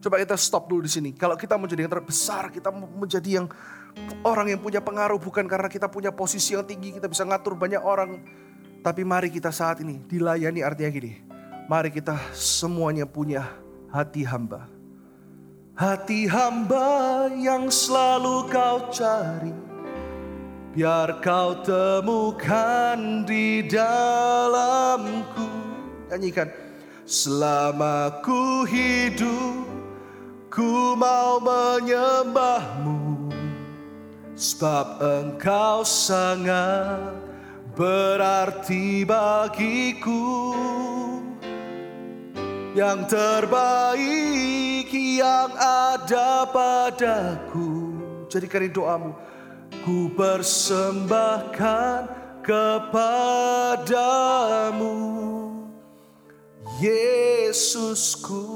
[0.00, 1.10] Coba kita stop dulu di sini.
[1.12, 3.46] Kalau kita menjadi yang terbesar, kita menjadi yang
[4.24, 7.82] orang yang punya pengaruh bukan karena kita punya posisi yang tinggi, kita bisa ngatur banyak
[7.84, 8.16] orang.
[8.80, 11.20] Tapi mari kita saat ini dilayani artinya gini.
[11.68, 13.44] Mari kita semuanya punya
[13.90, 14.70] hati hamba.
[15.74, 19.54] Hati hamba yang selalu kau cari.
[20.70, 25.50] Biar kau temukan di dalamku
[26.10, 26.50] Nyanyikan.
[27.06, 29.66] Selama ku hidup,
[30.46, 33.30] ku mau menyembahmu.
[34.34, 37.14] Sebab engkau sangat
[37.74, 40.54] berarti bagiku.
[42.70, 47.98] Yang terbaik yang ada padaku.
[48.30, 49.10] Jadikan ini doamu.
[49.82, 52.06] Ku persembahkan
[52.46, 53.74] kepadamu.
[56.78, 58.46] Yesusku.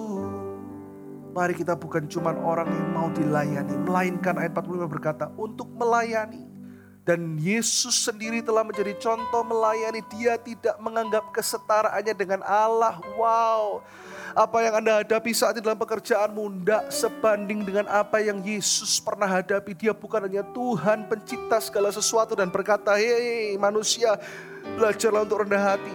[1.35, 3.74] Mari kita bukan cuma orang yang mau dilayani.
[3.83, 6.55] Melainkan ayat 45 berkata untuk melayani.
[7.03, 10.07] Dan Yesus sendiri telah menjadi contoh melayani.
[10.14, 13.03] Dia tidak menganggap kesetaraannya dengan Allah.
[13.18, 13.83] Wow.
[14.32, 19.28] Apa yang Anda hadapi saat ini dalam pekerjaanmu tidak sebanding dengan apa yang Yesus pernah
[19.28, 19.76] hadapi.
[19.76, 24.16] Dia bukan hanya Tuhan pencipta segala sesuatu dan berkata, hei manusia
[24.80, 25.94] belajarlah untuk rendah hati.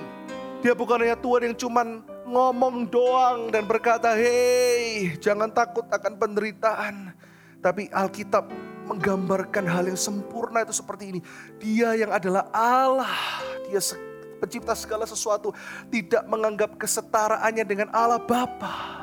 [0.60, 7.16] Dia bukan hanya Tuhan yang cuman ngomong doang dan berkata, "Hei, jangan takut akan penderitaan."
[7.64, 8.52] Tapi Alkitab
[8.88, 11.20] menggambarkan hal yang sempurna itu seperti ini.
[11.64, 13.16] Dia yang adalah Allah,
[13.68, 13.80] dia
[14.40, 15.52] pencipta segala sesuatu,
[15.92, 18.98] tidak menganggap kesetaraannya dengan Allah Bapa.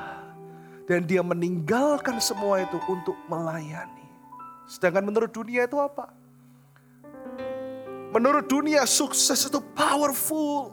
[0.88, 4.06] Dan dia meninggalkan semua itu untuk melayani.
[4.64, 6.10] Sedangkan menurut dunia itu apa?
[8.16, 10.72] Menurut dunia sukses itu powerful.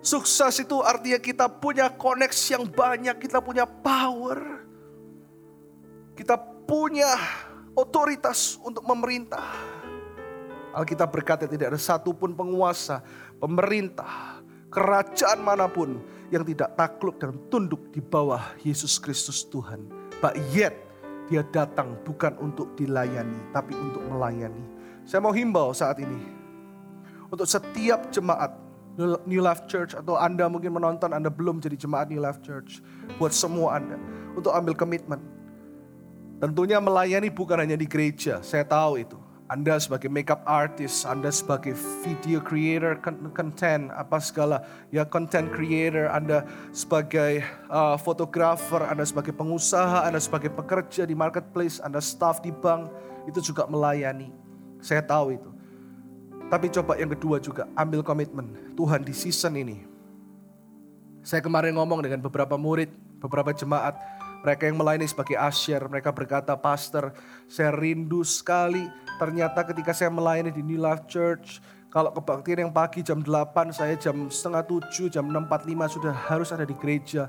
[0.00, 4.64] Sukses itu artinya kita punya koneksi yang banyak, kita punya power.
[6.14, 7.10] Kita punya
[7.74, 9.77] otoritas untuk memerintah.
[10.78, 13.02] Alkitab berkata tidak ada satupun penguasa,
[13.42, 14.38] pemerintah,
[14.70, 15.98] kerajaan mana pun
[16.30, 19.90] yang tidak takluk dan tunduk di bawah Yesus Kristus Tuhan.
[20.22, 20.78] But yet
[21.26, 24.62] dia datang bukan untuk dilayani, tapi untuk melayani.
[25.02, 26.38] Saya mau himbau saat ini.
[27.28, 28.56] Untuk setiap jemaat
[29.28, 32.80] New Life Church atau Anda mungkin menonton Anda belum jadi jemaat New Life Church.
[33.20, 34.00] Buat semua Anda
[34.32, 35.20] untuk ambil komitmen.
[36.38, 39.18] Tentunya melayani bukan hanya di gereja, saya tahu itu.
[39.48, 41.72] Anda sebagai makeup artist, Anda sebagai
[42.04, 43.00] video creator
[43.32, 44.60] content, apa segala
[44.92, 47.40] ya content creator, Anda sebagai
[47.72, 52.92] uh, fotografer, Anda sebagai pengusaha, Anda sebagai pekerja di marketplace, Anda staff di bank,
[53.24, 54.28] itu juga melayani.
[54.84, 55.50] Saya tahu itu.
[56.52, 58.76] Tapi coba yang kedua juga, ambil komitmen.
[58.76, 59.80] Tuhan di season ini.
[61.24, 62.92] Saya kemarin ngomong dengan beberapa murid,
[63.24, 63.96] beberapa jemaat.
[64.44, 67.16] Mereka yang melayani sebagai asyir, mereka berkata, Pastor,
[67.48, 69.07] saya rindu sekali.
[69.18, 71.58] Ternyata ketika saya melayani di New Life Church,
[71.90, 76.62] kalau kebaktian yang pagi jam 8, saya jam setengah 7, jam 6.45 sudah harus ada
[76.62, 77.26] di gereja.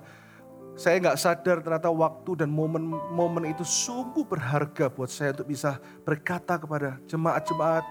[0.78, 6.62] Saya nggak sadar ternyata waktu dan momen-momen itu sungguh berharga buat saya untuk bisa berkata
[6.62, 7.84] kepada jemaat-jemaat,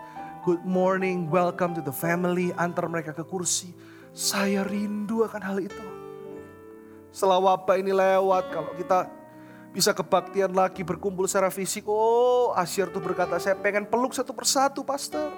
[0.46, 3.74] Good morning, welcome to the family, antar mereka ke kursi.
[4.14, 5.86] Saya rindu akan hal itu.
[7.10, 9.17] Setelah wabah ini lewat, kalau kita
[9.78, 11.86] bisa kebaktian lagi berkumpul secara fisik.
[11.86, 15.30] Oh, Asyir tuh berkata, saya pengen peluk satu persatu, pastor.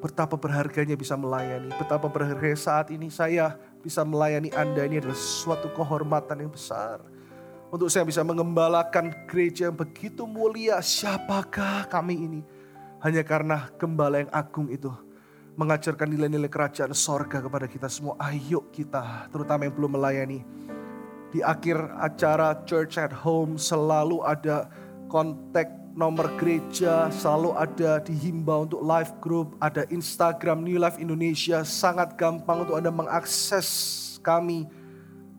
[0.00, 5.68] Betapa berharganya bisa melayani, betapa berharga saat ini saya bisa melayani Anda ini adalah suatu
[5.76, 7.04] kehormatan yang besar.
[7.68, 12.40] Untuk saya bisa mengembalakan gereja yang begitu mulia, siapakah kami ini?
[13.04, 14.88] Hanya karena gembala yang agung itu
[15.60, 18.16] mengajarkan nilai-nilai kerajaan sorga kepada kita semua.
[18.24, 20.40] Ayo kita, terutama yang belum melayani.
[21.32, 24.68] Di akhir acara Church at Home selalu ada
[25.08, 32.20] kontak nomor gereja, selalu ada dihimbau untuk live group, ada Instagram New Life Indonesia, sangat
[32.20, 33.68] gampang untuk Anda mengakses
[34.20, 34.68] kami.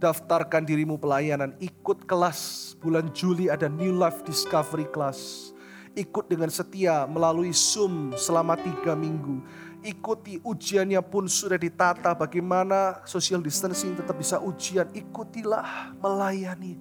[0.01, 5.53] Daftarkan dirimu pelayanan, ikut kelas bulan Juli ada New Life Discovery Class.
[5.93, 9.45] Ikut dengan setia melalui Zoom selama tiga minggu
[9.83, 14.87] ikuti ujiannya pun sudah ditata bagaimana social distancing tetap bisa ujian.
[14.95, 16.79] Ikutilah melayani.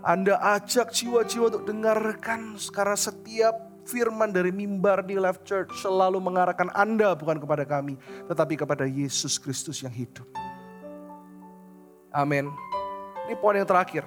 [0.00, 3.54] Anda ajak jiwa-jiwa untuk dengarkan karena setiap
[3.88, 7.98] firman dari mimbar di Life Church selalu mengarahkan Anda bukan kepada kami,
[8.30, 10.28] tetapi kepada Yesus Kristus yang hidup.
[12.14, 12.48] Amin.
[13.26, 14.06] Ini poin yang terakhir.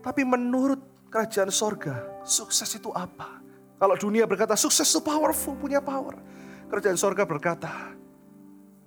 [0.00, 3.40] Tapi menurut kerajaan sorga, sukses itu apa?
[3.80, 6.16] Kalau dunia berkata sukses itu powerful, punya power.
[6.64, 7.94] Kerajaan sorga berkata,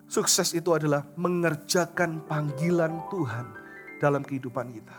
[0.09, 3.45] sukses itu adalah mengerjakan panggilan Tuhan
[4.01, 4.97] dalam kehidupan kita.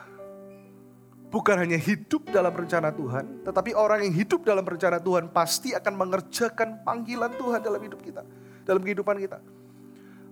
[1.29, 5.93] Bukan hanya hidup dalam rencana Tuhan, tetapi orang yang hidup dalam rencana Tuhan pasti akan
[5.93, 8.25] mengerjakan panggilan Tuhan dalam hidup kita,
[8.65, 9.37] dalam kehidupan kita.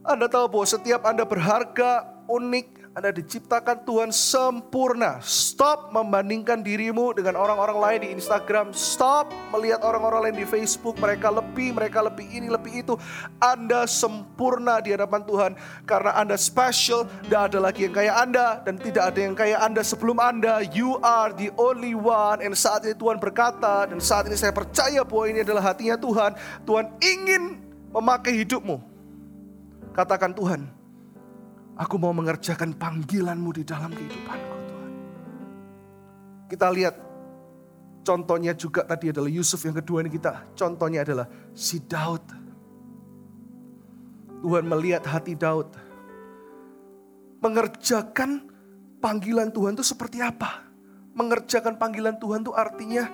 [0.07, 5.21] Anda tahu bahwa setiap Anda berharga, unik, anda diciptakan Tuhan sempurna.
[5.21, 8.73] Stop membandingkan dirimu dengan orang-orang lain di Instagram.
[8.73, 10.97] Stop melihat orang-orang lain di Facebook.
[10.97, 12.97] Mereka lebih, mereka lebih ini, lebih itu.
[13.37, 15.53] Anda sempurna di hadapan Tuhan.
[15.85, 17.05] Karena Anda special.
[17.05, 18.65] Tidak ada lagi yang kayak Anda.
[18.65, 20.65] Dan tidak ada yang kayak Anda sebelum Anda.
[20.65, 22.41] You are the only one.
[22.41, 23.93] Dan saat ini Tuhan berkata.
[23.93, 26.33] Dan saat ini saya percaya bahwa ini adalah hatinya Tuhan.
[26.65, 27.61] Tuhan ingin
[27.93, 28.81] memakai hidupmu.
[29.93, 30.76] Katakan Tuhan,
[31.77, 34.93] Aku mau mengerjakan panggilanmu di dalam kehidupanku Tuhan.
[36.49, 36.97] Kita lihat
[38.01, 40.57] contohnya juga tadi adalah Yusuf yang kedua ini kita.
[40.57, 42.25] Contohnya adalah si Daud.
[44.41, 45.69] Tuhan melihat hati Daud.
[47.45, 48.49] Mengerjakan
[49.05, 50.65] panggilan Tuhan itu seperti apa?
[51.13, 53.05] Mengerjakan panggilan Tuhan itu artinya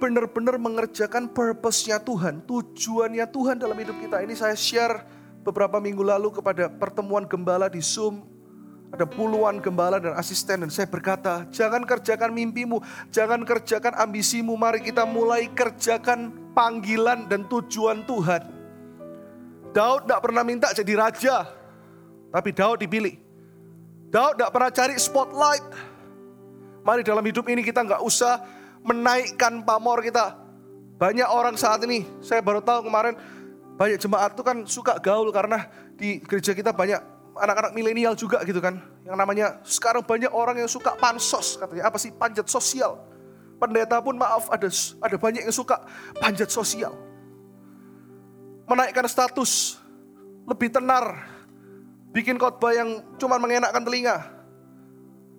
[0.00, 4.24] benar-benar mengerjakan purpose-nya Tuhan, tujuannya Tuhan dalam hidup kita.
[4.24, 5.19] Ini saya share
[5.50, 8.22] beberapa minggu lalu kepada pertemuan gembala di Zoom.
[8.90, 12.82] Ada puluhan gembala dan asisten dan saya berkata, jangan kerjakan mimpimu,
[13.14, 18.42] jangan kerjakan ambisimu, mari kita mulai kerjakan panggilan dan tujuan Tuhan.
[19.70, 21.46] Daud tidak pernah minta jadi raja,
[22.34, 23.14] tapi Daud dipilih.
[24.10, 25.66] Daud tidak pernah cari spotlight.
[26.82, 28.42] Mari dalam hidup ini kita nggak usah
[28.82, 30.34] menaikkan pamor kita.
[30.98, 33.14] Banyak orang saat ini, saya baru tahu kemarin
[33.80, 35.64] banyak jemaat tuh kan suka gaul karena
[35.96, 37.00] di gereja kita banyak
[37.32, 38.76] anak-anak milenial juga gitu kan.
[39.08, 41.88] Yang namanya sekarang banyak orang yang suka pansos katanya.
[41.88, 43.00] Apa sih panjat sosial.
[43.56, 44.68] Pendeta pun maaf ada
[45.00, 45.80] ada banyak yang suka
[46.20, 46.92] panjat sosial.
[48.68, 49.80] Menaikkan status,
[50.44, 51.24] lebih tenar,
[52.12, 54.28] bikin khotbah yang cuma mengenakkan telinga.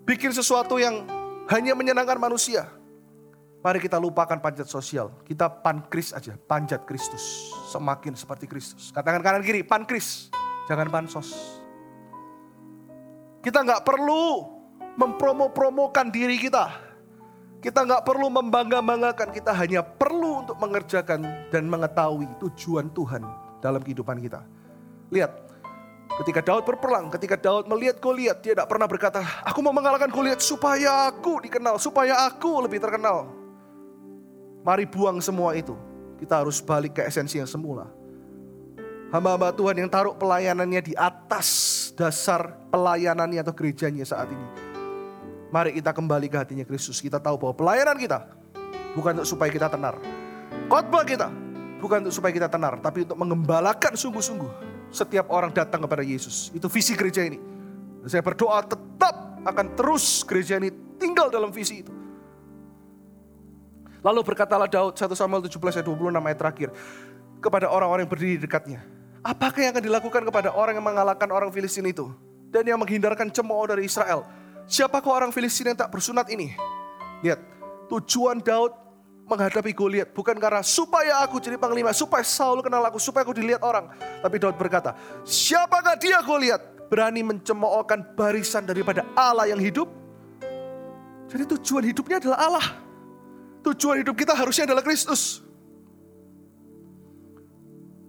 [0.09, 1.05] Bikin sesuatu yang
[1.45, 2.80] hanya menyenangkan manusia.
[3.61, 5.13] Mari kita lupakan panjat sosial.
[5.21, 7.53] Kita pankris aja, panjat Kristus.
[7.69, 8.89] Semakin seperti Kristus.
[8.89, 10.33] Katakan kanan kiri, pankris.
[10.65, 11.61] Jangan pansos.
[13.45, 14.49] Kita nggak perlu
[14.97, 16.73] mempromo-promokan diri kita.
[17.61, 19.29] Kita nggak perlu membangga-banggakan.
[19.29, 23.21] Kita hanya perlu untuk mengerjakan dan mengetahui tujuan Tuhan
[23.61, 24.41] dalam kehidupan kita.
[25.13, 25.37] Lihat,
[26.25, 30.41] ketika Daud berperang, ketika Daud melihat Goliat, dia tidak pernah berkata, aku mau mengalahkan Goliat
[30.41, 33.40] supaya aku dikenal, supaya aku lebih terkenal.
[34.61, 35.73] Mari buang semua itu.
[36.21, 37.89] Kita harus balik ke esensi yang semula.
[39.09, 41.49] Hamba-hamba Tuhan yang taruh pelayanannya di atas
[41.97, 44.47] dasar pelayanannya atau gerejanya saat ini.
[45.51, 47.03] Mari kita kembali ke hatinya Kristus.
[47.03, 48.23] Kita tahu bahwa pelayanan kita
[48.95, 49.99] bukan untuk supaya kita tenar.
[50.71, 51.27] Khotbah kita
[51.83, 54.51] bukan untuk supaya kita tenar, tapi untuk mengembalakan sungguh-sungguh
[54.93, 56.53] setiap orang datang kepada Yesus.
[56.55, 57.41] Itu visi gereja ini.
[58.07, 62.00] Saya berdoa tetap akan terus gereja ini tinggal dalam visi itu.
[64.01, 66.69] Lalu berkatalah Daud 1 Samuel 17 ayat 26 ayat terakhir
[67.37, 68.81] kepada orang-orang yang berdiri di dekatnya.
[69.21, 72.09] Apakah yang akan dilakukan kepada orang yang mengalahkan orang Filistin itu?
[72.49, 74.25] Dan yang menghindarkan cemooh dari Israel.
[74.65, 76.57] Siapakah orang Filistin yang tak bersunat ini?
[77.21, 77.37] Lihat,
[77.93, 78.73] tujuan Daud
[79.29, 83.61] menghadapi Goliat bukan karena supaya aku jadi panglima, supaya Saul kenal aku, supaya aku dilihat
[83.61, 83.93] orang.
[84.25, 86.89] Tapi Daud berkata, siapakah dia Goliat?
[86.89, 89.87] Berani mencemoohkan barisan daripada Allah yang hidup?
[91.31, 92.65] Jadi tujuan hidupnya adalah Allah.
[93.61, 95.45] Tujuan hidup kita harusnya adalah Kristus.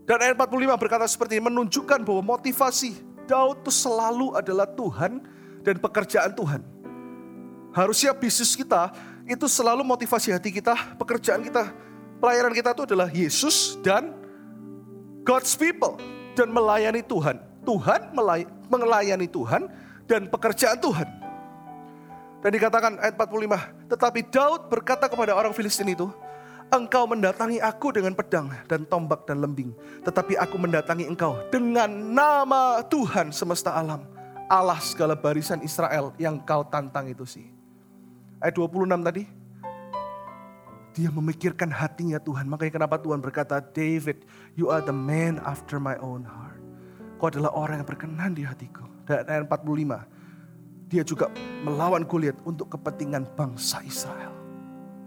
[0.02, 5.22] Dan ayat 45 berkata seperti ini, menunjukkan bahwa motivasi Daud itu selalu adalah Tuhan
[5.62, 6.60] dan pekerjaan Tuhan.
[7.72, 8.90] Harusnya bisnis kita
[9.24, 11.70] itu selalu motivasi hati kita, pekerjaan kita,
[12.18, 14.12] pelayanan kita itu adalah Yesus dan
[15.22, 15.96] God's people.
[16.32, 17.36] Dan melayani Tuhan.
[17.62, 18.16] Tuhan
[18.72, 19.68] melayani Tuhan
[20.08, 21.21] dan pekerjaan Tuhan.
[22.42, 26.10] Dan dikatakan ayat 45, tetapi Daud berkata kepada orang Filistin itu,
[26.72, 29.76] Engkau mendatangi aku dengan pedang dan tombak dan lembing.
[30.08, 34.08] Tetapi aku mendatangi engkau dengan nama Tuhan semesta alam.
[34.48, 37.44] Allah segala barisan Israel yang kau tantang itu sih.
[38.40, 39.28] Ayat 26 tadi.
[40.96, 42.48] Dia memikirkan hatinya Tuhan.
[42.48, 44.24] Makanya kenapa Tuhan berkata, David,
[44.56, 46.56] you are the man after my own heart.
[47.20, 48.88] Kau adalah orang yang berkenan di hatiku.
[49.04, 50.21] Dan ayat 45.
[50.92, 51.32] Dia juga
[51.64, 54.36] melawan Goliat untuk kepentingan bangsa Israel.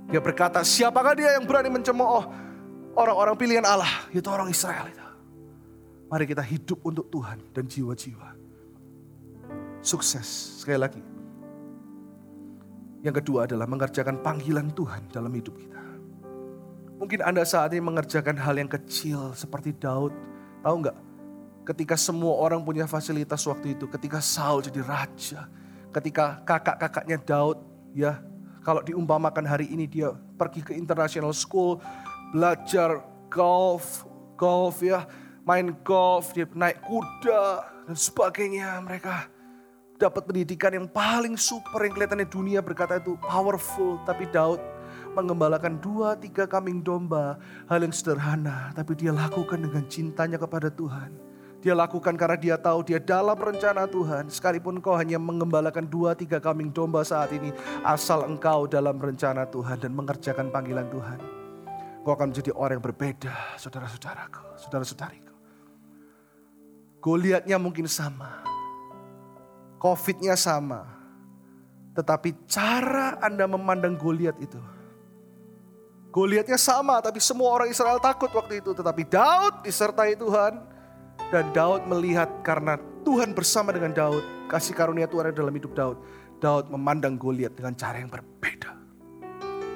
[0.10, 2.26] Dia berkata, siapakah dia yang berani mencemooh
[2.98, 4.10] orang-orang pilihan Allah?
[4.10, 5.06] Itu orang Israel itu.
[6.10, 8.34] Mari kita hidup untuk Tuhan dan jiwa-jiwa.
[9.86, 11.02] Sukses, sekali lagi.
[13.06, 15.82] Yang kedua adalah mengerjakan panggilan Tuhan dalam hidup kita.
[16.98, 20.10] Mungkin Anda saat ini mengerjakan hal yang kecil seperti Daud.
[20.66, 20.98] Tahu nggak?
[21.70, 25.46] Ketika semua orang punya fasilitas waktu itu, ketika Saul jadi raja,
[25.96, 27.64] ketika kakak-kakaknya Daud
[27.96, 28.20] ya
[28.66, 31.78] kalau diumpamakan hari ini dia pergi ke international school,
[32.34, 35.06] belajar golf, golf ya,
[35.46, 38.82] main golf, dia naik kuda dan sebagainya.
[38.82, 39.30] Mereka
[40.02, 44.02] dapat pendidikan yang paling super yang kelihatannya dunia berkata itu powerful.
[44.02, 44.58] Tapi Daud
[45.14, 47.38] mengembalakan dua tiga kambing domba.
[47.70, 51.25] Hal yang sederhana tapi dia lakukan dengan cintanya kepada Tuhan.
[51.66, 54.30] Dia lakukan karena dia tahu dia dalam rencana Tuhan.
[54.30, 57.50] Sekalipun kau hanya mengembalakan dua tiga kambing domba saat ini.
[57.82, 61.18] Asal engkau dalam rencana Tuhan dan mengerjakan panggilan Tuhan.
[62.06, 65.34] Kau akan menjadi orang yang berbeda saudara-saudaraku, saudara-saudariku.
[67.02, 68.46] Goliatnya mungkin sama.
[69.82, 70.86] Covidnya sama.
[71.98, 74.62] Tetapi cara Anda memandang Goliat itu.
[76.14, 78.70] Goliatnya sama tapi semua orang Israel takut waktu itu.
[78.78, 80.75] Tetapi Daud disertai Tuhan
[81.34, 85.98] dan Daud melihat karena Tuhan bersama dengan Daud, kasih karunia Tuhan ada dalam hidup Daud.
[86.38, 88.76] Daud memandang Goliat dengan cara yang berbeda.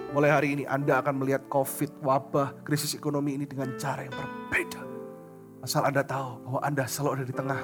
[0.09, 4.81] Mulai hari ini Anda akan melihat COVID, wabah, krisis ekonomi ini dengan cara yang berbeda.
[5.61, 7.61] Asal Anda tahu bahwa Anda selalu ada di tengah,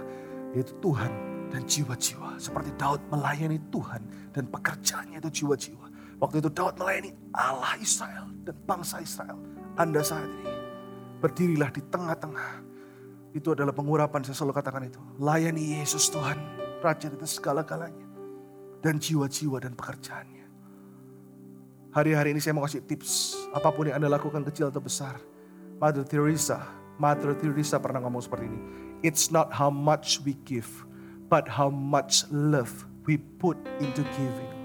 [0.53, 1.11] yaitu Tuhan
[1.49, 2.37] dan jiwa-jiwa.
[2.37, 4.01] Seperti Daud melayani Tuhan
[4.33, 5.85] dan pekerjaannya itu jiwa-jiwa.
[6.21, 9.37] Waktu itu Daud melayani Allah Israel dan bangsa Israel.
[9.75, 10.53] Anda saat ini
[11.19, 12.74] berdirilah di tengah-tengah
[13.35, 14.95] itu adalah pengurapan, saya selalu katakan itu.
[15.19, 16.39] Layani Yesus Tuhan,
[16.79, 18.07] Raja itu segala-galanya.
[18.79, 20.47] Dan jiwa-jiwa dan pekerjaannya.
[21.91, 23.35] Hari-hari ini saya mau kasih tips.
[23.51, 25.19] Apa pun yang Anda lakukan kecil atau besar.
[25.83, 26.63] Mother Teresa,
[26.95, 28.59] Mother Teresa pernah ngomong seperti ini.
[29.03, 30.67] It's not how much we give,
[31.27, 32.71] but how much love
[33.03, 34.55] we put into giving.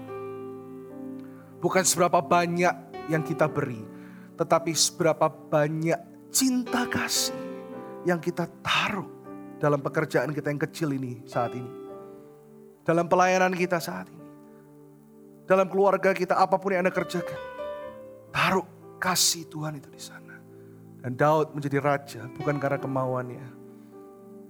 [1.59, 2.73] Bukan seberapa banyak
[3.11, 3.83] yang kita beri,
[4.39, 5.99] tetapi seberapa banyak
[6.31, 7.50] cinta kasih
[8.05, 9.07] yang kita taruh
[9.61, 11.69] dalam pekerjaan kita yang kecil ini saat ini.
[12.81, 14.25] Dalam pelayanan kita saat ini.
[15.45, 17.37] Dalam keluarga kita apa pun yang Anda kerjakan.
[18.33, 20.41] Taruh kasih Tuhan itu di sana.
[21.01, 23.47] Dan Daud menjadi raja bukan karena kemauannya.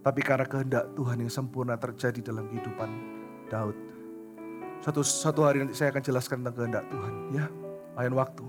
[0.01, 2.89] Tapi karena kehendak Tuhan yang sempurna terjadi dalam kehidupan
[3.51, 3.75] Daud.
[4.81, 7.45] Satu, satu hari nanti saya akan jelaskan tentang kehendak Tuhan ya.
[7.99, 8.45] Lain waktu.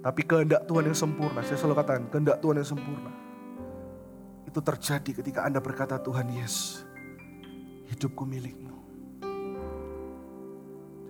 [0.00, 3.29] Tapi kehendak Tuhan yang sempurna, saya selalu katakan kehendak Tuhan yang sempurna
[4.50, 6.82] itu terjadi ketika Anda berkata, Tuhan Yesus,
[7.86, 8.74] hidupku milikmu.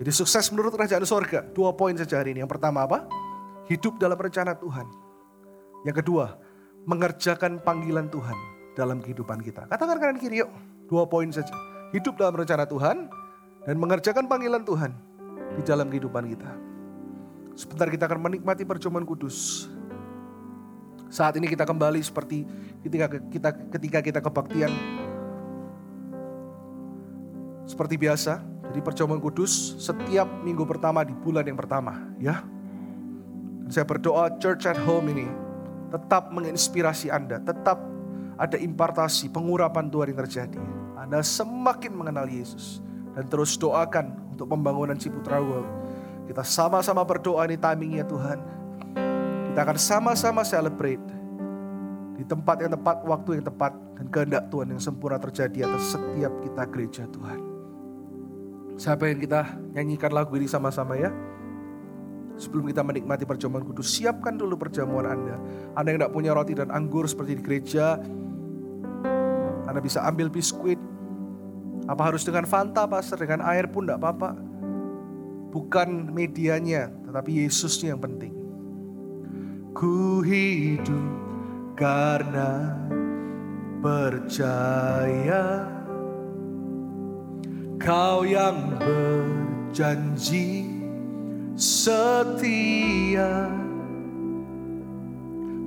[0.00, 1.44] Jadi sukses menurut kerajaan sorga.
[1.56, 2.44] Dua poin saja hari ini.
[2.44, 3.08] Yang pertama apa?
[3.68, 4.88] Hidup dalam rencana Tuhan.
[5.84, 6.40] Yang kedua,
[6.88, 8.36] mengerjakan panggilan Tuhan
[8.76, 9.68] dalam kehidupan kita.
[9.68, 10.48] Katakan kanan kiri yuk.
[10.88, 11.52] Dua poin saja.
[11.92, 13.12] Hidup dalam rencana Tuhan
[13.68, 14.92] dan mengerjakan panggilan Tuhan
[15.56, 16.50] di dalam kehidupan kita.
[17.56, 19.68] Sebentar kita akan menikmati perjamuan kudus.
[21.10, 22.46] Saat ini kita kembali seperti
[22.86, 24.70] ketika kita ketika kita kebaktian
[27.66, 32.38] seperti biasa Jadi perjamuan kudus setiap minggu pertama di bulan yang pertama ya.
[33.66, 35.26] Dan saya berdoa church at home ini
[35.90, 37.82] tetap menginspirasi Anda, tetap
[38.38, 40.62] ada impartasi, pengurapan Tuhan yang terjadi.
[40.94, 42.78] Anda semakin mengenal Yesus
[43.18, 45.66] dan terus doakan untuk pembangunan Ciputra World.
[46.30, 48.38] Kita sama-sama berdoa ini timingnya Tuhan.
[49.50, 51.02] Kita akan sama-sama celebrate
[52.14, 56.30] di tempat yang tepat, waktu yang tepat, dan kehendak Tuhan yang sempurna terjadi atas setiap
[56.38, 57.40] kita gereja Tuhan.
[58.78, 61.10] Saya pengen kita nyanyikan lagu ini sama-sama ya.
[62.38, 65.36] Sebelum kita menikmati perjamuan kudus, siapkan dulu perjamuan Anda.
[65.74, 67.98] Anda yang tidak punya roti dan anggur seperti di gereja,
[69.66, 70.78] Anda bisa ambil biskuit.
[71.90, 73.18] Apa harus dengan Fanta, Pastor?
[73.18, 74.38] Dengan air pun tidak apa-apa.
[75.50, 78.39] Bukan medianya, tetapi Yesusnya yang penting.
[79.80, 81.08] Ku hidup
[81.72, 82.76] karena
[83.80, 85.64] percaya.
[87.80, 90.68] Kau yang berjanji
[91.56, 93.48] setia.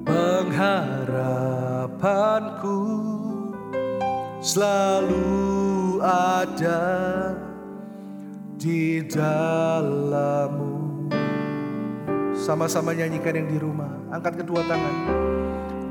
[0.05, 2.78] Pengharapanku
[4.45, 5.26] selalu
[6.05, 6.93] ada
[8.61, 10.73] di dalammu
[12.44, 13.88] Sama-sama nyanyikan yang di rumah.
[14.12, 14.96] Angkat kedua tangan.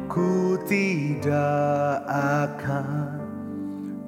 [0.05, 2.05] Ku tidak
[2.53, 3.25] akan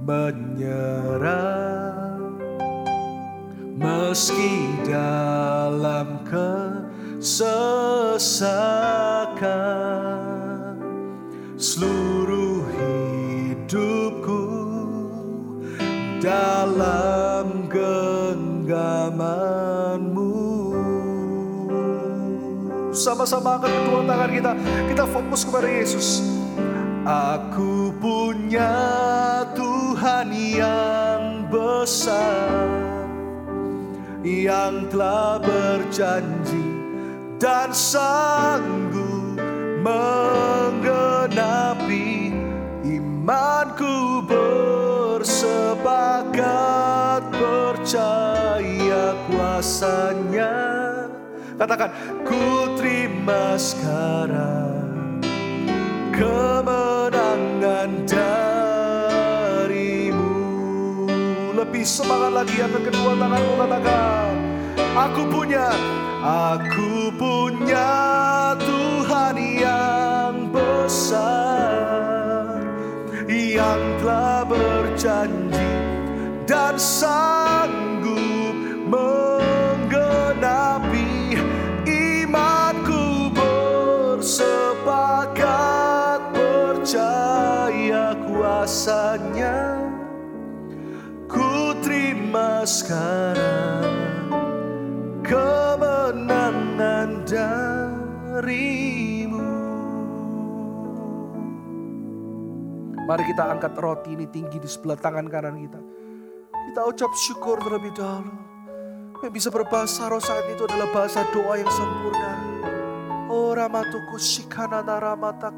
[0.04, 2.04] menyerah.
[3.74, 8.28] Meski dalam kesesakan
[11.56, 14.44] Seluruh hidupku
[16.22, 19.83] dalam genggamanmu
[22.94, 24.54] Sama-sama angkat kedua tangan kita.
[24.86, 26.22] Kita fokus kepada Yesus.
[27.04, 28.72] Aku punya
[29.52, 32.64] Tuhan yang besar
[34.24, 36.64] yang telah berjanji
[37.36, 39.36] dan sanggup
[39.84, 41.12] menggenapi
[42.88, 44.24] imanku
[45.20, 45.92] bersepakat
[47.36, 50.33] percaya kuasanya
[51.54, 51.94] katakan
[52.26, 55.22] ku terima sekarang
[56.14, 60.30] kemenangan darimu.
[61.54, 64.34] Lebih semangat lagi yang kedua tanganmu katakan
[64.94, 65.70] aku punya
[66.22, 67.94] aku punya
[68.58, 72.58] Tuhan yang besar
[73.30, 75.74] yang telah berjanji
[76.46, 78.54] dan sanggup
[88.74, 89.78] kuasanya
[91.30, 93.94] ku terima sekarang
[95.22, 99.46] kemenangan darimu
[103.06, 105.78] Mari kita angkat roti ini tinggi di sebelah tangan kanan kita.
[106.50, 108.34] Kita ucap syukur terlebih dahulu.
[109.22, 112.32] Yang bisa berbahasa roh saat itu adalah bahasa doa yang sempurna.
[113.30, 115.54] Oh ramatuku shikanana ramata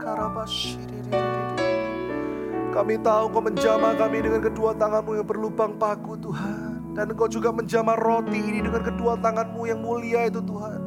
[2.77, 6.93] Kami tahu kau menjamah kami dengan kedua tanganmu yang berlubang paku Tuhan.
[6.93, 10.85] Dan engkau juga menjamah roti ini dengan kedua tanganmu yang mulia itu Tuhan.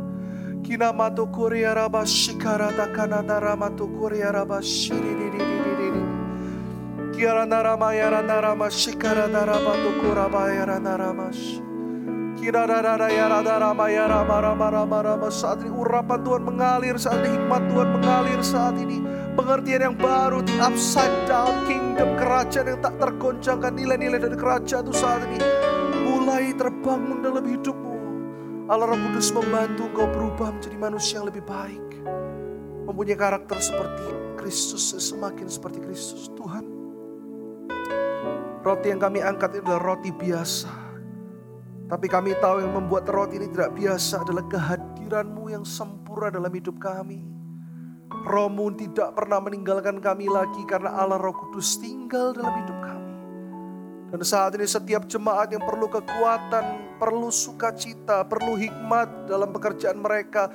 [1.34, 1.74] Kuria
[2.94, 4.62] kanata ramatu kuria narama
[8.70, 9.26] shikara
[17.26, 22.96] hikmat Tuhan mengalir saat ini pengertian yang baru di upside down kingdom kerajaan yang tak
[22.98, 25.40] tergoncangkan nilai-nilai dari kerajaan itu saat ini
[26.06, 27.96] mulai terbangun dalam hidupmu
[28.70, 31.88] Allah Roh Kudus membantu engkau berubah menjadi manusia yang lebih baik
[32.86, 34.06] mempunyai karakter seperti
[34.38, 36.80] Kristus semakin seperti Kristus Tuhan
[38.60, 40.68] Roti yang kami angkat ini adalah roti biasa.
[41.90, 46.76] Tapi kami tahu yang membuat roti ini tidak biasa adalah kehadiranmu yang sempurna dalam hidup
[46.76, 47.39] kami.
[48.10, 53.14] Rohmu tidak pernah meninggalkan kami lagi karena Allah Roh Kudus tinggal dalam hidup kami.
[54.10, 60.50] Dan saat ini setiap jemaat yang perlu kekuatan, perlu sukacita, perlu hikmat dalam pekerjaan mereka,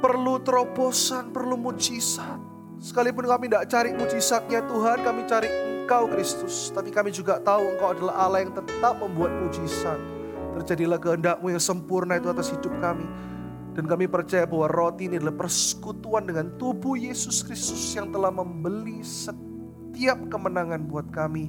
[0.00, 2.40] perlu terobosan, perlu mujizat.
[2.80, 5.48] Sekalipun kami tidak cari mujizatnya Tuhan, kami cari
[5.84, 10.00] Engkau Kristus, tapi kami juga tahu Engkau adalah Allah yang tetap membuat mujizat.
[10.56, 13.04] Terjadilah kehendakmu yang sempurna itu atas hidup kami.
[13.78, 19.06] Dan kami percaya bahwa roti ini adalah persekutuan dengan tubuh Yesus Kristus yang telah membeli
[19.06, 21.46] setiap kemenangan buat kami.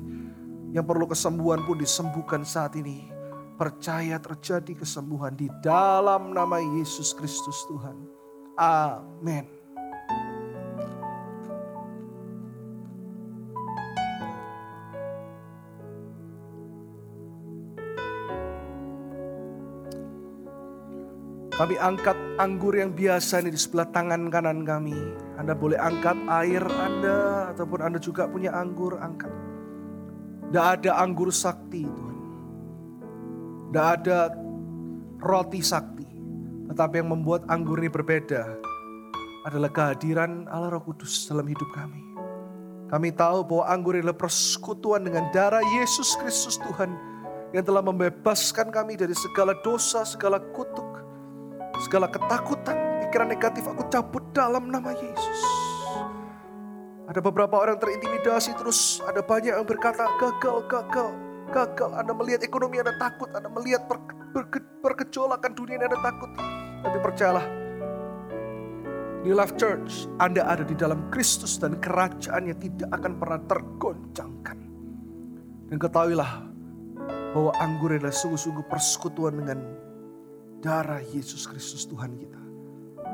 [0.69, 3.17] Yang perlu kesembuhan pun disembuhkan saat ini.
[3.59, 8.07] percaya terjadi kesembuhan di dalam nama Yesus Kristus Tuhan.
[8.55, 9.59] Amin.
[21.60, 24.95] Kami angkat anggur yang biasa ini di sebelah tangan kanan kami.
[25.36, 29.28] Anda boleh angkat air Anda ataupun Anda juga punya anggur, angkat.
[30.47, 32.18] Tidak ada anggur sakti Tuhan.
[33.68, 34.32] Tidak ada
[35.20, 36.07] roti sakti.
[36.72, 38.55] Tetapi yang membuat anggur ini berbeda
[39.43, 41.99] adalah kehadiran Allah Roh Kudus dalam hidup kami.
[42.88, 46.95] Kami tahu bahwa anggur adalah persekutuan dengan darah Yesus Kristus Tuhan
[47.51, 50.88] yang telah membebaskan kami dari segala dosa, segala kutuk,
[51.89, 55.41] Segala ketakutan, pikiran negatif aku cabut dalam nama Yesus.
[57.09, 61.17] Ada beberapa orang terintimidasi terus, ada banyak yang berkata gagal, gagal,
[61.49, 61.89] gagal.
[61.97, 63.97] Anda melihat ekonomi Anda takut, Anda melihat per,
[65.57, 66.29] dunia Anda takut.
[66.85, 67.45] Tapi percayalah,
[69.25, 74.57] New Life Church, Anda ada di dalam Kristus dan kerajaannya tidak akan pernah tergoncangkan.
[75.73, 76.53] Dan ketahuilah
[77.33, 79.88] bahwa anggur adalah sungguh-sungguh persekutuan dengan
[80.60, 82.39] darah Yesus Kristus Tuhan kita.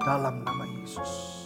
[0.01, 1.45] Dalam nama Yesus.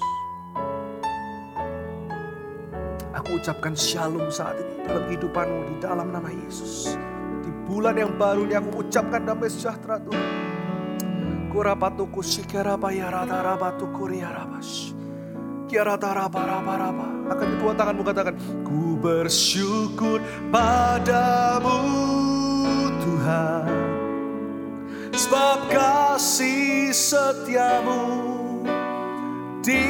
[3.19, 6.95] Aku ucapkan shalom saat ini dalam kehidupanmu di dalam nama Yesus.
[7.43, 10.27] Di bulan yang baru ini aku ucapkan damai sejahtera Tuhan.
[11.51, 14.95] Kurapatuku sikera bayara tarabatu kuriarabas.
[15.67, 17.07] Kiara taraba raba raba.
[17.29, 18.35] Akan kedua tanganmu katakan,
[18.65, 21.77] Ku bersyukur padamu
[23.03, 23.88] Tuhan
[25.19, 28.07] sebab kasih setiamu
[29.59, 29.83] di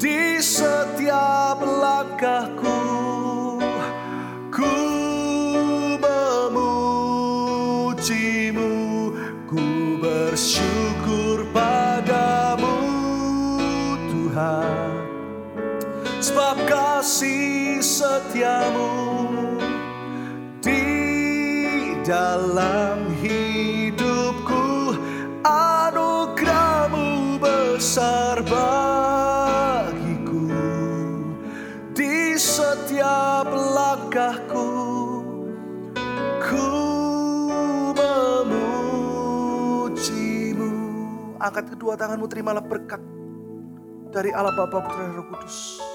[0.00, 2.55] Di setiap langkahku
[18.16, 19.60] setiamu
[20.64, 20.88] di
[22.00, 24.96] dalam hidupku.
[25.44, 30.48] Anugerahmu besar bagiku.
[31.92, 34.72] Di setiap langkahku
[36.40, 36.72] ku
[37.92, 39.12] memujimu.
[41.36, 43.04] Angkat kedua tanganmu terimalah berkat
[44.08, 45.85] dari Allah Bapa Putra dan Roh Kudus.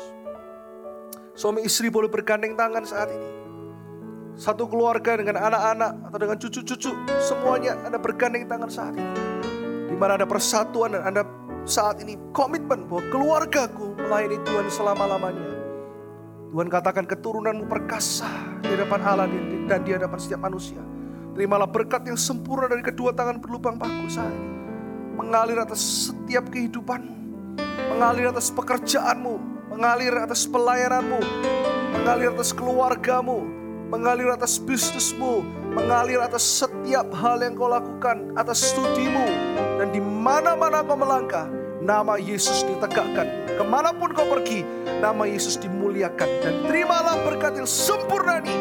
[1.42, 3.30] Suami istri boleh bergandeng tangan saat ini.
[4.38, 9.10] Satu keluarga dengan anak-anak atau dengan cucu-cucu, semuanya Anda bergandeng tangan saat ini.
[9.90, 11.26] Di mana ada persatuan dan Anda
[11.66, 15.50] saat ini komitmen bahwa keluargaku melayani Tuhan selama-lamanya.
[16.54, 18.30] Tuhan katakan keturunanmu perkasa
[18.62, 19.26] di hadapan Allah
[19.66, 20.78] dan di hadapan setiap manusia.
[21.34, 24.50] Terimalah berkat yang sempurna dari kedua tangan berlubang paku saat ini.
[25.18, 27.18] Mengalir atas setiap kehidupanmu
[27.92, 29.36] mengalir atas pekerjaanmu,
[29.72, 31.24] mengalir atas pelayananmu,
[31.96, 33.48] mengalir atas keluargamu,
[33.88, 39.24] mengalir atas bisnismu, mengalir atas setiap hal yang kau lakukan, atas studimu,
[39.80, 41.48] dan di mana-mana kau melangkah,
[41.80, 43.28] nama Yesus ditegakkan.
[43.56, 44.68] Ke mana pun kau pergi,
[45.00, 46.30] nama Yesus dimuliakan.
[46.44, 48.56] Dan terimalah berkat yang sempurna ini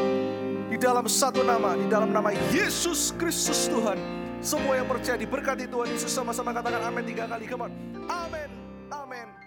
[0.70, 3.98] di dalam satu nama, di dalam nama Yesus Kristus Tuhan.
[4.40, 7.44] Semua yang percaya diberkati Tuhan Yesus sama-sama katakan amin tiga kali.
[7.44, 7.72] Come on.
[8.08, 8.48] Amin.
[8.88, 9.39] Amen.